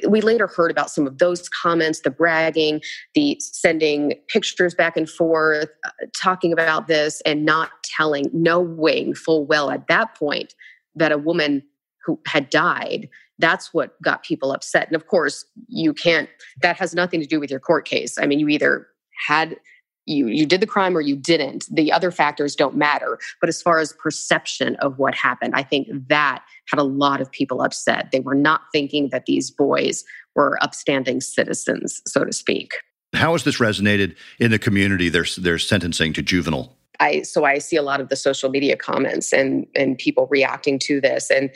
we 0.08 0.22
later 0.22 0.48
heard 0.48 0.72
about 0.72 0.90
some 0.90 1.08
of 1.08 1.18
those 1.18 1.48
comments, 1.50 2.02
the 2.02 2.10
bragging, 2.10 2.82
the 3.14 3.38
sending 3.40 4.14
pictures 4.28 4.76
back 4.76 4.98
and 4.98 5.10
forth, 5.10 5.70
uh, 5.86 5.90
talking 6.20 6.52
about 6.52 6.88
this 6.88 7.22
and 7.26 7.46
not 7.46 7.70
telling, 7.84 8.30
knowing 8.34 9.14
full 9.14 9.46
well 9.46 9.70
at 9.70 9.88
that 9.88 10.16
point 10.16 10.54
that 10.96 11.12
a 11.12 11.18
woman 11.18 11.64
who 12.06 12.20
had 12.26 12.50
died 12.50 13.10
that's 13.40 13.74
what 13.74 14.02
got 14.02 14.24
people 14.24 14.52
upset 14.52 14.88
and 14.88 14.96
of 14.96 15.08
course 15.08 15.46
you 15.68 15.94
can't 15.94 16.30
that 16.62 16.78
has 16.78 16.96
nothing 16.96 17.20
to 17.20 17.28
do 17.28 17.40
with 17.40 17.52
your 17.52 17.60
court 17.60 17.86
case 17.86 18.18
i 18.18 18.26
mean 18.26 18.40
you 18.40 18.48
either 18.48 18.88
had 19.28 19.58
you 20.08 20.28
you 20.28 20.46
did 20.46 20.62
the 20.62 20.68
crime 20.68 20.96
or 20.98 21.02
you 21.02 21.16
didn't 21.16 21.66
the 21.72 21.92
other 21.92 22.12
factors 22.12 22.56
don't 22.56 22.76
matter. 22.76 23.20
But 23.40 23.50
as 23.50 23.62
far 23.62 23.80
as 23.80 23.94
perception 23.94 24.76
of 24.78 24.98
what 24.98 25.16
happened 25.16 25.54
i 25.56 25.64
think 25.64 25.88
that 26.10 26.44
had 26.70 26.80
a 26.80 26.84
lot 26.84 27.22
of 27.22 27.32
people 27.32 27.62
upset. 27.62 28.12
They 28.12 28.20
were 28.20 28.36
not 28.36 28.62
thinking 28.72 29.10
that 29.10 29.26
these 29.26 29.52
boys 29.52 30.04
were 30.36 30.58
upstanding 30.62 31.22
citizens 31.22 32.02
so 32.06 32.24
to 32.24 32.34
speak. 32.34 32.74
How 33.14 33.32
has 33.32 33.44
this 33.44 33.60
resonated 33.60 34.16
in 34.40 34.52
the 34.52 34.60
community 34.60 35.10
their, 35.10 35.26
their 35.38 35.58
sentencing 35.58 36.14
to 36.14 36.22
juvenile? 36.22 36.76
I 37.00 37.22
so 37.22 37.46
i 37.46 37.60
see 37.60 37.76
a 37.76 37.84
lot 37.84 38.02
of 38.02 38.10
the 38.10 38.16
social 38.16 38.50
media 38.50 38.76
comments 38.76 39.32
and 39.32 39.68
and 39.76 39.98
people 39.98 40.28
reacting 40.32 40.80
to 40.80 41.00
this. 41.00 41.30
And 41.30 41.52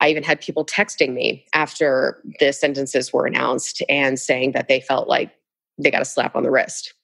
I 0.00 0.08
even 0.08 0.22
had 0.22 0.40
people 0.40 0.64
texting 0.64 1.12
me 1.12 1.44
after 1.52 2.22
the 2.38 2.52
sentences 2.52 3.12
were 3.12 3.26
announced 3.26 3.82
and 3.88 4.18
saying 4.18 4.52
that 4.52 4.68
they 4.68 4.80
felt 4.80 5.08
like 5.08 5.32
they 5.76 5.90
got 5.90 6.02
a 6.02 6.06
slap 6.06 6.36
on 6.36 6.42
the 6.42 6.50
wrist. 6.50 6.94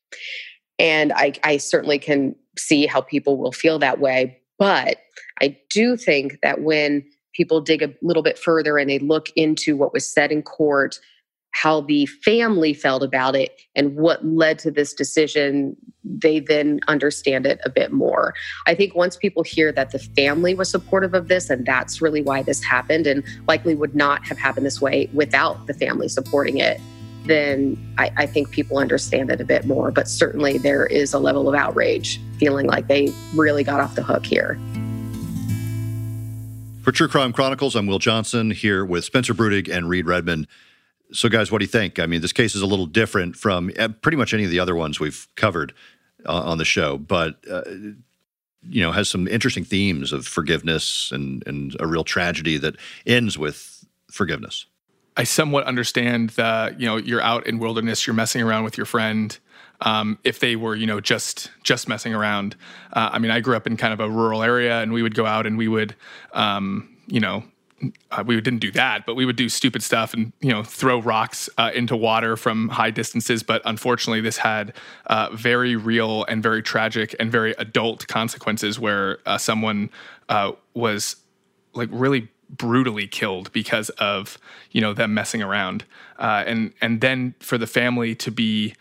And 0.78 1.12
I, 1.14 1.32
I 1.42 1.56
certainly 1.56 1.98
can 1.98 2.34
see 2.58 2.86
how 2.86 3.00
people 3.00 3.36
will 3.36 3.52
feel 3.52 3.78
that 3.78 4.00
way. 4.00 4.38
But 4.58 4.98
I 5.40 5.56
do 5.70 5.96
think 5.96 6.38
that 6.42 6.62
when 6.62 7.04
people 7.34 7.60
dig 7.60 7.82
a 7.82 7.92
little 8.02 8.22
bit 8.22 8.38
further 8.38 8.78
and 8.78 8.88
they 8.88 8.98
look 8.98 9.28
into 9.36 9.76
what 9.76 9.92
was 9.92 10.10
said 10.10 10.32
in 10.32 10.42
court, 10.42 10.98
how 11.52 11.80
the 11.80 12.04
family 12.06 12.74
felt 12.74 13.02
about 13.02 13.34
it 13.34 13.62
and 13.74 13.96
what 13.96 14.24
led 14.26 14.58
to 14.58 14.70
this 14.70 14.92
decision, 14.92 15.74
they 16.04 16.38
then 16.38 16.80
understand 16.86 17.46
it 17.46 17.58
a 17.64 17.70
bit 17.70 17.92
more. 17.92 18.34
I 18.66 18.74
think 18.74 18.94
once 18.94 19.16
people 19.16 19.42
hear 19.42 19.72
that 19.72 19.90
the 19.90 19.98
family 19.98 20.54
was 20.54 20.70
supportive 20.70 21.14
of 21.14 21.28
this 21.28 21.48
and 21.48 21.64
that's 21.64 22.02
really 22.02 22.20
why 22.20 22.42
this 22.42 22.62
happened 22.62 23.06
and 23.06 23.24
likely 23.48 23.74
would 23.74 23.94
not 23.94 24.26
have 24.26 24.38
happened 24.38 24.66
this 24.66 24.82
way 24.82 25.08
without 25.14 25.66
the 25.66 25.72
family 25.72 26.08
supporting 26.08 26.58
it, 26.58 26.78
then 27.26 27.76
I, 27.98 28.10
I, 28.16 28.26
think 28.26 28.50
people 28.50 28.78
understand 28.78 29.30
it 29.30 29.40
a 29.40 29.44
bit 29.44 29.66
more. 29.66 29.90
But 29.90 30.08
certainly 30.08 30.58
there 30.58 30.86
is 30.86 31.12
a 31.12 31.18
level 31.18 31.48
of 31.48 31.54
outrage, 31.54 32.20
feeling 32.38 32.66
like 32.66 32.88
they 32.88 33.12
really 33.34 33.64
got 33.64 33.80
off 33.80 33.94
the 33.94 34.02
hook 34.02 34.24
here. 34.24 34.58
For 36.82 36.92
True 36.92 37.08
Crime 37.08 37.32
Chronicles, 37.32 37.74
I'm 37.74 37.86
Will 37.86 37.98
Johnson 37.98 38.52
here 38.52 38.84
with 38.84 39.04
Spencer 39.04 39.34
Brudig 39.34 39.68
and 39.68 39.88
Reed 39.88 40.06
Redmond. 40.06 40.46
So, 41.12 41.28
guys, 41.28 41.50
what 41.50 41.58
do 41.58 41.64
you 41.64 41.70
think? 41.70 41.98
I 41.98 42.06
mean, 42.06 42.20
this 42.20 42.32
case 42.32 42.54
is 42.54 42.62
a 42.62 42.66
little 42.66 42.86
different 42.86 43.36
from 43.36 43.70
uh, 43.78 43.88
pretty 43.88 44.16
much 44.16 44.32
any 44.32 44.44
of 44.44 44.50
the 44.50 44.60
other 44.60 44.74
ones 44.74 45.00
we've 45.00 45.26
covered 45.34 45.72
uh, 46.24 46.32
on 46.32 46.58
the 46.58 46.64
show, 46.64 46.96
but 46.96 47.36
uh, 47.50 47.62
you 48.68 48.82
know, 48.82 48.92
has 48.92 49.08
some 49.08 49.28
interesting 49.28 49.64
themes 49.64 50.12
of 50.12 50.26
forgiveness 50.26 51.10
and 51.12 51.42
and 51.46 51.76
a 51.80 51.86
real 51.86 52.04
tragedy 52.04 52.56
that 52.58 52.76
ends 53.06 53.38
with 53.38 53.84
forgiveness. 54.10 54.66
I 55.16 55.24
somewhat 55.24 55.64
understand 55.64 56.30
that 56.30 56.80
you 56.80 56.86
know 56.86 56.96
you're 56.96 57.22
out 57.22 57.46
in 57.46 57.58
wilderness, 57.58 58.06
you're 58.06 58.14
messing 58.14 58.42
around 58.42 58.64
with 58.64 58.76
your 58.76 58.86
friend. 58.86 59.36
Um, 59.82 60.18
if 60.24 60.38
they 60.38 60.56
were, 60.56 60.74
you 60.74 60.86
know, 60.86 61.00
just 61.00 61.50
just 61.62 61.86
messing 61.86 62.14
around. 62.14 62.56
Uh, 62.94 63.10
I 63.12 63.18
mean, 63.18 63.30
I 63.30 63.40
grew 63.40 63.56
up 63.56 63.66
in 63.66 63.76
kind 63.76 63.92
of 63.92 64.00
a 64.00 64.08
rural 64.08 64.42
area, 64.42 64.80
and 64.80 64.90
we 64.92 65.02
would 65.02 65.14
go 65.14 65.26
out 65.26 65.46
and 65.46 65.58
we 65.58 65.68
would, 65.68 65.94
um, 66.32 66.96
you 67.08 67.20
know, 67.20 67.44
uh, 68.10 68.24
we 68.26 68.40
didn't 68.40 68.60
do 68.60 68.70
that, 68.70 69.04
but 69.04 69.14
we 69.14 69.26
would 69.26 69.36
do 69.36 69.48
stupid 69.48 69.82
stuff 69.82 70.14
and 70.14 70.32
you 70.40 70.50
know 70.50 70.62
throw 70.62 71.00
rocks 71.00 71.48
uh, 71.58 71.70
into 71.74 71.94
water 71.94 72.36
from 72.36 72.68
high 72.68 72.90
distances. 72.90 73.42
But 73.42 73.60
unfortunately, 73.64 74.22
this 74.22 74.38
had 74.38 74.72
uh, 75.06 75.28
very 75.34 75.76
real 75.76 76.24
and 76.24 76.42
very 76.42 76.62
tragic 76.62 77.14
and 77.20 77.30
very 77.30 77.52
adult 77.58 78.06
consequences, 78.08 78.80
where 78.80 79.18
uh, 79.26 79.36
someone 79.36 79.90
uh, 80.28 80.52
was 80.72 81.16
like 81.74 81.90
really 81.92 82.28
brutally 82.48 83.06
killed 83.06 83.52
because 83.52 83.90
of 83.90 84.38
you 84.70 84.80
know 84.80 84.92
them 84.92 85.14
messing 85.14 85.42
around, 85.42 85.84
uh, 86.18 86.44
and 86.46 86.72
and 86.80 87.00
then 87.00 87.34
for 87.40 87.58
the 87.58 87.66
family 87.66 88.14
to 88.16 88.30
be 88.30 88.74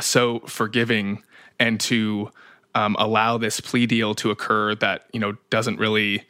so 0.00 0.40
forgiving 0.40 1.22
and 1.58 1.80
to 1.80 2.30
um, 2.74 2.96
allow 2.98 3.38
this 3.38 3.60
plea 3.60 3.86
deal 3.86 4.14
to 4.14 4.30
occur 4.30 4.74
that 4.74 5.06
you 5.12 5.20
know 5.20 5.36
doesn't 5.50 5.78
really 5.78 6.24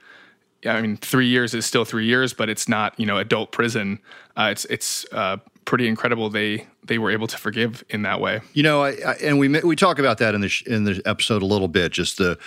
I 0.65 0.81
mean, 0.81 0.97
three 0.97 1.27
years 1.27 1.55
is 1.55 1.67
still 1.67 1.85
three 1.85 2.07
years, 2.07 2.33
but 2.33 2.49
it's 2.49 2.69
not 2.69 2.99
you 2.99 3.07
know 3.07 3.19
adult 3.19 3.53
prison. 3.53 3.99
Uh, 4.37 4.49
it's 4.53 4.65
it's 4.67 5.07
uh, 5.13 5.39
pretty 5.65 5.89
incredible 5.89 6.31
they 6.31 6.67
they 6.85 6.99
were 6.99 7.11
able 7.11 7.27
to 7.27 7.37
forgive 7.37 7.85
in 7.91 8.03
that 8.03 8.21
way. 8.21 8.41
You 8.55 8.63
know, 8.63 8.83
I, 8.83 8.91
I, 9.07 9.13
and 9.23 9.39
we 9.39 9.49
we 9.49 9.77
talk 9.77 9.99
about 9.99 10.19
that 10.19 10.35
in 10.35 10.41
the 10.41 10.53
in 10.67 10.85
the 10.85 11.03
episode 11.05 11.43
a 11.43 11.47
little 11.47 11.69
bit, 11.69 11.93
just 11.93 12.19
the 12.19 12.39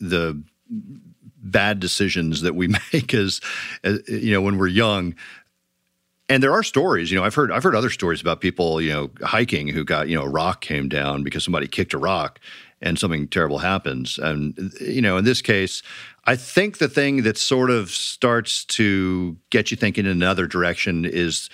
the 0.00 0.42
bad 1.42 1.80
decisions 1.80 2.42
that 2.42 2.54
we 2.54 2.68
make 2.92 3.14
as, 3.14 3.40
as 3.84 4.00
you 4.08 4.32
know 4.32 4.42
when 4.42 4.58
we're 4.58 4.68
young. 4.68 5.14
And 6.28 6.42
there 6.42 6.52
are 6.52 6.62
stories 6.62 7.10
you 7.10 7.18
know 7.18 7.24
i've 7.24 7.34
heard 7.34 7.50
i've 7.50 7.64
heard 7.64 7.74
other 7.74 7.90
stories 7.90 8.20
about 8.20 8.40
people 8.40 8.80
you 8.80 8.92
know 8.92 9.10
hiking 9.20 9.66
who 9.66 9.82
got 9.82 10.08
you 10.08 10.14
know 10.14 10.22
a 10.22 10.28
rock 10.28 10.60
came 10.60 10.88
down 10.88 11.24
because 11.24 11.42
somebody 11.42 11.66
kicked 11.66 11.92
a 11.92 11.98
rock 11.98 12.38
and 12.80 12.98
something 12.98 13.28
terrible 13.28 13.58
happens. 13.58 14.16
And 14.16 14.72
you 14.80 15.02
know 15.02 15.16
in 15.16 15.24
this 15.24 15.42
case 15.42 15.82
I 16.24 16.36
think 16.36 16.78
the 16.78 16.88
thing 16.88 17.22
that 17.22 17.36
sort 17.36 17.70
of 17.70 17.90
starts 17.90 18.64
to 18.66 19.36
get 19.50 19.70
you 19.70 19.76
thinking 19.76 20.06
in 20.06 20.12
another 20.12 20.46
direction 20.46 21.04
is 21.04 21.50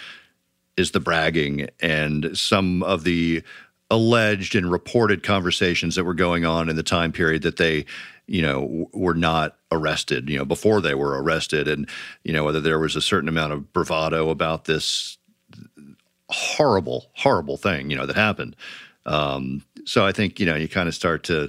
is 0.77 0.90
the 0.90 1.01
bragging. 1.01 1.68
And 1.81 2.37
some 2.37 2.83
of 2.83 3.05
the 3.05 3.42
alleged 3.90 4.55
and 4.55 4.70
reported 4.70 5.22
conversations 5.22 5.94
that 5.94 6.05
were 6.05 6.14
going 6.14 6.44
on 6.44 6.68
in 6.68 6.77
the 6.77 6.83
time 6.83 7.12
period 7.12 7.42
that 7.42 7.57
they 7.57 7.85
you 8.27 8.42
know 8.42 8.88
were 8.92 9.14
not 9.14 9.57
arrested 9.70 10.29
you 10.29 10.37
know 10.37 10.44
before 10.44 10.81
they 10.81 10.94
were 10.94 11.22
arrested 11.22 11.68
and 11.68 11.88
you 12.25 12.33
know 12.33 12.42
whether 12.42 12.61
there 12.61 12.79
was 12.79 12.96
a 12.96 13.01
certain 13.01 13.29
amount 13.29 13.53
of 13.53 13.72
bravado 13.72 14.31
about 14.31 14.64
this 14.64 15.18
horrible 16.31 17.07
horrible 17.14 17.57
thing 17.57 17.88
you 17.88 17.96
know 17.96 18.07
that 18.07 18.16
happened 18.16 18.57
um, 19.07 19.62
so 19.85 20.05
i 20.05 20.11
think 20.11 20.40
you 20.40 20.46
know 20.46 20.57
you 20.57 20.68
kind 20.68 20.88
of 20.88 20.94
start 20.94 21.22
to 21.22 21.49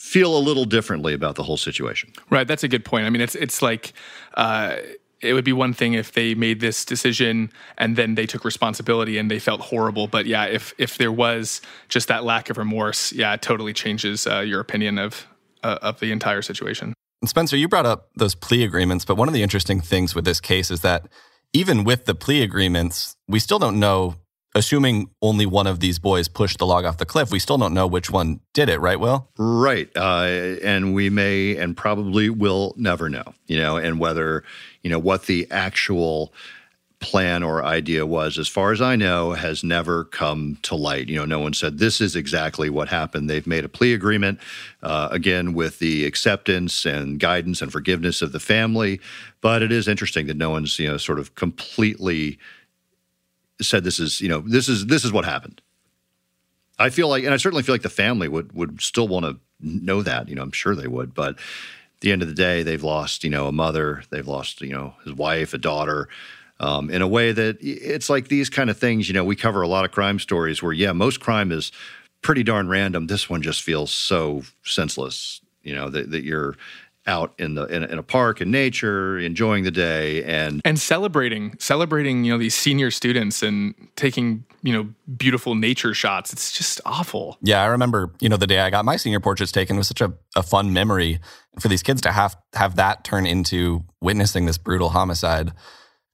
feel 0.00 0.34
a 0.34 0.40
little 0.40 0.64
differently 0.64 1.12
about 1.12 1.34
the 1.34 1.42
whole 1.42 1.58
situation. 1.58 2.10
Right, 2.30 2.48
that's 2.48 2.64
a 2.64 2.68
good 2.68 2.86
point. 2.86 3.04
I 3.04 3.10
mean, 3.10 3.20
it's 3.20 3.34
it's 3.34 3.60
like 3.60 3.92
uh, 4.34 4.76
it 5.20 5.34
would 5.34 5.44
be 5.44 5.52
one 5.52 5.72
thing 5.72 5.94
if 5.94 6.12
they 6.12 6.34
made 6.34 6.60
this 6.60 6.84
decision 6.84 7.52
and 7.78 7.96
then 7.96 8.14
they 8.14 8.26
took 8.26 8.44
responsibility 8.44 9.18
and 9.18 9.30
they 9.30 9.38
felt 9.38 9.60
horrible. 9.60 10.06
But 10.06 10.26
yeah, 10.26 10.44
if 10.44 10.74
if 10.78 10.98
there 10.98 11.12
was 11.12 11.60
just 11.88 12.08
that 12.08 12.24
lack 12.24 12.50
of 12.50 12.58
remorse, 12.58 13.12
yeah, 13.12 13.34
it 13.34 13.42
totally 13.42 13.72
changes 13.72 14.26
uh, 14.26 14.40
your 14.40 14.60
opinion 14.60 14.98
of 14.98 15.26
uh, 15.62 15.78
of 15.82 16.00
the 16.00 16.12
entire 16.12 16.42
situation. 16.42 16.94
And 17.22 17.28
Spencer, 17.28 17.56
you 17.56 17.68
brought 17.68 17.86
up 17.86 18.08
those 18.16 18.34
plea 18.34 18.64
agreements, 18.64 19.04
but 19.04 19.16
one 19.16 19.28
of 19.28 19.34
the 19.34 19.42
interesting 19.42 19.80
things 19.80 20.14
with 20.14 20.24
this 20.24 20.40
case 20.40 20.70
is 20.70 20.80
that 20.80 21.06
even 21.52 21.84
with 21.84 22.06
the 22.06 22.14
plea 22.14 22.42
agreements, 22.42 23.16
we 23.28 23.38
still 23.38 23.58
don't 23.58 23.78
know 23.78 24.16
assuming 24.54 25.10
only 25.22 25.46
one 25.46 25.66
of 25.66 25.80
these 25.80 25.98
boys 25.98 26.28
pushed 26.28 26.58
the 26.58 26.66
log 26.66 26.84
off 26.84 26.98
the 26.98 27.06
cliff, 27.06 27.30
we 27.30 27.38
still 27.38 27.58
don't 27.58 27.74
know 27.74 27.86
which 27.86 28.10
one 28.10 28.40
did 28.52 28.68
it, 28.68 28.80
right, 28.80 28.98
Will? 28.98 29.28
Right. 29.38 29.88
Uh, 29.96 30.56
and 30.62 30.94
we 30.94 31.10
may 31.10 31.56
and 31.56 31.76
probably 31.76 32.30
will 32.30 32.74
never 32.76 33.08
know, 33.08 33.34
you 33.46 33.58
know, 33.58 33.76
and 33.76 34.00
whether, 34.00 34.42
you 34.82 34.90
know, 34.90 34.98
what 34.98 35.26
the 35.26 35.46
actual 35.50 36.32
plan 37.00 37.42
or 37.42 37.64
idea 37.64 38.04
was, 38.04 38.38
as 38.38 38.46
far 38.46 38.72
as 38.72 38.82
I 38.82 38.94
know, 38.94 39.32
has 39.32 39.64
never 39.64 40.04
come 40.04 40.58
to 40.62 40.74
light. 40.74 41.08
You 41.08 41.16
know, 41.16 41.24
no 41.24 41.40
one 41.40 41.54
said 41.54 41.78
this 41.78 42.00
is 42.00 42.14
exactly 42.14 42.68
what 42.68 42.88
happened. 42.88 43.28
They've 43.28 43.46
made 43.46 43.64
a 43.64 43.70
plea 43.70 43.94
agreement, 43.94 44.38
uh, 44.82 45.08
again, 45.10 45.54
with 45.54 45.78
the 45.78 46.04
acceptance 46.04 46.84
and 46.84 47.18
guidance 47.18 47.62
and 47.62 47.72
forgiveness 47.72 48.20
of 48.20 48.32
the 48.32 48.40
family. 48.40 49.00
But 49.40 49.62
it 49.62 49.72
is 49.72 49.88
interesting 49.88 50.26
that 50.26 50.36
no 50.36 50.50
one's, 50.50 50.78
you 50.78 50.88
know, 50.88 50.98
sort 50.98 51.18
of 51.18 51.34
completely 51.36 52.38
said 53.62 53.84
this 53.84 54.00
is 54.00 54.20
you 54.20 54.28
know 54.28 54.40
this 54.40 54.68
is 54.68 54.86
this 54.86 55.04
is 55.04 55.12
what 55.12 55.24
happened. 55.24 55.60
I 56.78 56.88
feel 56.88 57.08
like, 57.08 57.24
and 57.24 57.34
I 57.34 57.36
certainly 57.36 57.62
feel 57.62 57.74
like 57.74 57.82
the 57.82 57.90
family 57.90 58.28
would 58.28 58.52
would 58.52 58.80
still 58.80 59.08
want 59.08 59.26
to 59.26 59.38
know 59.60 60.02
that. 60.02 60.28
You 60.28 60.34
know, 60.34 60.42
I'm 60.42 60.52
sure 60.52 60.74
they 60.74 60.88
would, 60.88 61.14
but 61.14 61.34
at 61.36 62.00
the 62.00 62.12
end 62.12 62.22
of 62.22 62.28
the 62.28 62.34
day, 62.34 62.62
they've 62.62 62.82
lost 62.82 63.24
you 63.24 63.30
know 63.30 63.46
a 63.46 63.52
mother, 63.52 64.02
they've 64.10 64.26
lost 64.26 64.60
you 64.60 64.72
know 64.72 64.94
his 65.04 65.14
wife, 65.14 65.54
a 65.54 65.58
daughter. 65.58 66.08
Um, 66.58 66.90
in 66.90 67.00
a 67.00 67.08
way 67.08 67.32
that 67.32 67.56
it's 67.62 68.10
like 68.10 68.28
these 68.28 68.50
kind 68.50 68.68
of 68.68 68.76
things. 68.76 69.08
You 69.08 69.14
know, 69.14 69.24
we 69.24 69.34
cover 69.34 69.62
a 69.62 69.68
lot 69.68 69.86
of 69.86 69.92
crime 69.92 70.18
stories 70.18 70.62
where, 70.62 70.74
yeah, 70.74 70.92
most 70.92 71.18
crime 71.18 71.52
is 71.52 71.72
pretty 72.20 72.42
darn 72.42 72.68
random. 72.68 73.06
This 73.06 73.30
one 73.30 73.40
just 73.40 73.62
feels 73.62 73.90
so 73.90 74.42
senseless. 74.62 75.40
You 75.62 75.74
know 75.74 75.88
that, 75.88 76.10
that 76.10 76.22
you're 76.22 76.56
out 77.10 77.34
in 77.38 77.54
the 77.56 77.64
in, 77.66 77.82
in, 77.82 77.98
a 77.98 78.02
park 78.02 78.40
in 78.40 78.50
nature 78.50 79.18
enjoying 79.18 79.64
the 79.64 79.70
day 79.70 80.22
and 80.24 80.62
and 80.64 80.78
celebrating 80.78 81.54
celebrating 81.58 82.24
you 82.24 82.32
know 82.32 82.38
these 82.38 82.54
senior 82.54 82.90
students 82.90 83.42
and 83.42 83.74
taking 83.96 84.44
you 84.62 84.72
know 84.72 84.88
beautiful 85.16 85.54
nature 85.54 85.92
shots. 85.92 86.32
It's 86.32 86.52
just 86.52 86.80
awful. 86.86 87.36
Yeah 87.42 87.62
i 87.62 87.66
remember 87.66 88.12
you 88.20 88.28
know 88.28 88.36
the 88.36 88.46
day 88.46 88.60
i 88.60 88.70
got 88.70 88.84
my 88.84 88.96
senior 88.96 89.20
portraits 89.20 89.52
taken 89.52 89.76
was 89.76 89.88
such 89.88 90.00
a, 90.00 90.12
a 90.36 90.42
fun 90.42 90.72
memory 90.72 91.18
for 91.58 91.68
these 91.68 91.82
kids 91.82 92.00
to 92.02 92.12
have 92.12 92.36
have 92.54 92.76
that 92.76 93.04
turn 93.04 93.26
into 93.26 93.84
witnessing 94.00 94.46
this 94.46 94.58
brutal 94.58 94.90
homicide. 94.90 95.52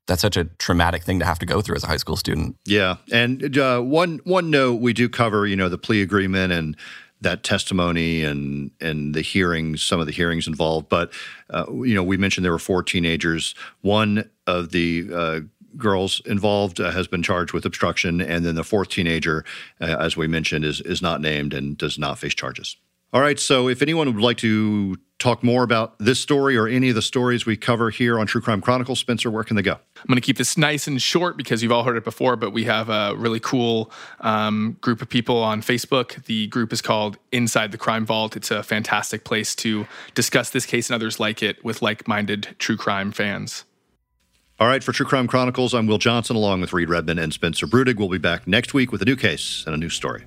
That's 0.06 0.22
such 0.22 0.36
a 0.36 0.44
traumatic 0.44 1.02
thing 1.02 1.18
to 1.18 1.24
have 1.24 1.40
to 1.40 1.46
go 1.46 1.60
through 1.60 1.76
as 1.76 1.84
a 1.84 1.88
high 1.88 1.96
school 1.96 2.16
student. 2.16 2.56
Yeah 2.64 2.96
and 3.12 3.58
uh, 3.58 3.80
one 3.80 4.20
one 4.24 4.50
note 4.50 4.80
we 4.80 4.92
do 4.92 5.08
cover 5.08 5.46
you 5.46 5.56
know 5.56 5.68
the 5.68 5.78
plea 5.78 6.00
agreement 6.00 6.52
and 6.52 6.76
that 7.20 7.42
testimony 7.42 8.24
and 8.24 8.70
and 8.80 9.14
the 9.14 9.22
hearings, 9.22 9.82
some 9.82 10.00
of 10.00 10.06
the 10.06 10.12
hearings 10.12 10.46
involved. 10.46 10.88
But 10.88 11.12
uh, 11.50 11.64
you 11.70 11.94
know, 11.94 12.02
we 12.02 12.16
mentioned 12.16 12.44
there 12.44 12.52
were 12.52 12.58
four 12.58 12.82
teenagers. 12.82 13.54
One 13.80 14.28
of 14.46 14.70
the 14.70 15.08
uh, 15.12 15.40
girls 15.76 16.20
involved 16.26 16.80
uh, 16.80 16.90
has 16.90 17.06
been 17.06 17.22
charged 17.22 17.52
with 17.52 17.64
obstruction, 17.64 18.20
and 18.20 18.44
then 18.44 18.54
the 18.54 18.64
fourth 18.64 18.88
teenager, 18.88 19.44
uh, 19.80 19.96
as 19.98 20.16
we 20.16 20.26
mentioned, 20.26 20.64
is 20.64 20.80
is 20.82 21.02
not 21.02 21.20
named 21.20 21.54
and 21.54 21.76
does 21.76 21.98
not 21.98 22.18
face 22.18 22.34
charges. 22.34 22.76
All 23.12 23.20
right. 23.20 23.38
So, 23.38 23.68
if 23.68 23.82
anyone 23.82 24.12
would 24.12 24.22
like 24.22 24.38
to 24.38 24.96
talk 25.18 25.42
more 25.42 25.62
about 25.62 25.98
this 25.98 26.20
story 26.20 26.56
or 26.56 26.68
any 26.68 26.90
of 26.90 26.94
the 26.94 27.02
stories 27.02 27.46
we 27.46 27.56
cover 27.56 27.90
here 27.90 28.18
on 28.18 28.26
True 28.26 28.40
Crime 28.40 28.60
Chronicles, 28.60 28.98
Spencer, 28.98 29.30
where 29.30 29.44
can 29.44 29.56
they 29.56 29.62
go? 29.62 29.72
I'm 29.72 30.06
going 30.08 30.16
to 30.16 30.20
keep 30.20 30.36
this 30.36 30.58
nice 30.58 30.86
and 30.86 31.00
short 31.00 31.36
because 31.36 31.62
you've 31.62 31.72
all 31.72 31.84
heard 31.84 31.96
it 31.96 32.04
before, 32.04 32.36
but 32.36 32.50
we 32.50 32.64
have 32.64 32.90
a 32.90 33.14
really 33.16 33.40
cool 33.40 33.90
um, 34.20 34.76
group 34.80 35.00
of 35.00 35.08
people 35.08 35.42
on 35.42 35.62
Facebook. 35.62 36.24
The 36.26 36.48
group 36.48 36.72
is 36.72 36.82
called 36.82 37.16
Inside 37.32 37.72
the 37.72 37.78
Crime 37.78 38.04
Vault. 38.04 38.36
It's 38.36 38.50
a 38.50 38.62
fantastic 38.62 39.24
place 39.24 39.54
to 39.56 39.86
discuss 40.14 40.50
this 40.50 40.66
case 40.66 40.90
and 40.90 40.94
others 40.94 41.18
like 41.18 41.42
it 41.42 41.64
with 41.64 41.80
like 41.80 42.06
minded 42.06 42.54
true 42.58 42.76
crime 42.76 43.10
fans. 43.10 43.64
All 44.58 44.66
right, 44.66 44.82
for 44.82 44.92
True 44.92 45.04
Crime 45.04 45.26
Chronicles, 45.26 45.74
I'm 45.74 45.86
Will 45.86 45.98
Johnson 45.98 46.34
along 46.34 46.62
with 46.62 46.72
Reed 46.72 46.88
Redmond 46.88 47.20
and 47.20 47.32
Spencer 47.32 47.66
Brudig. 47.66 47.96
We'll 47.96 48.08
be 48.08 48.16
back 48.16 48.46
next 48.46 48.72
week 48.72 48.90
with 48.90 49.02
a 49.02 49.04
new 49.04 49.16
case 49.16 49.64
and 49.66 49.74
a 49.74 49.78
new 49.78 49.90
story. 49.90 50.24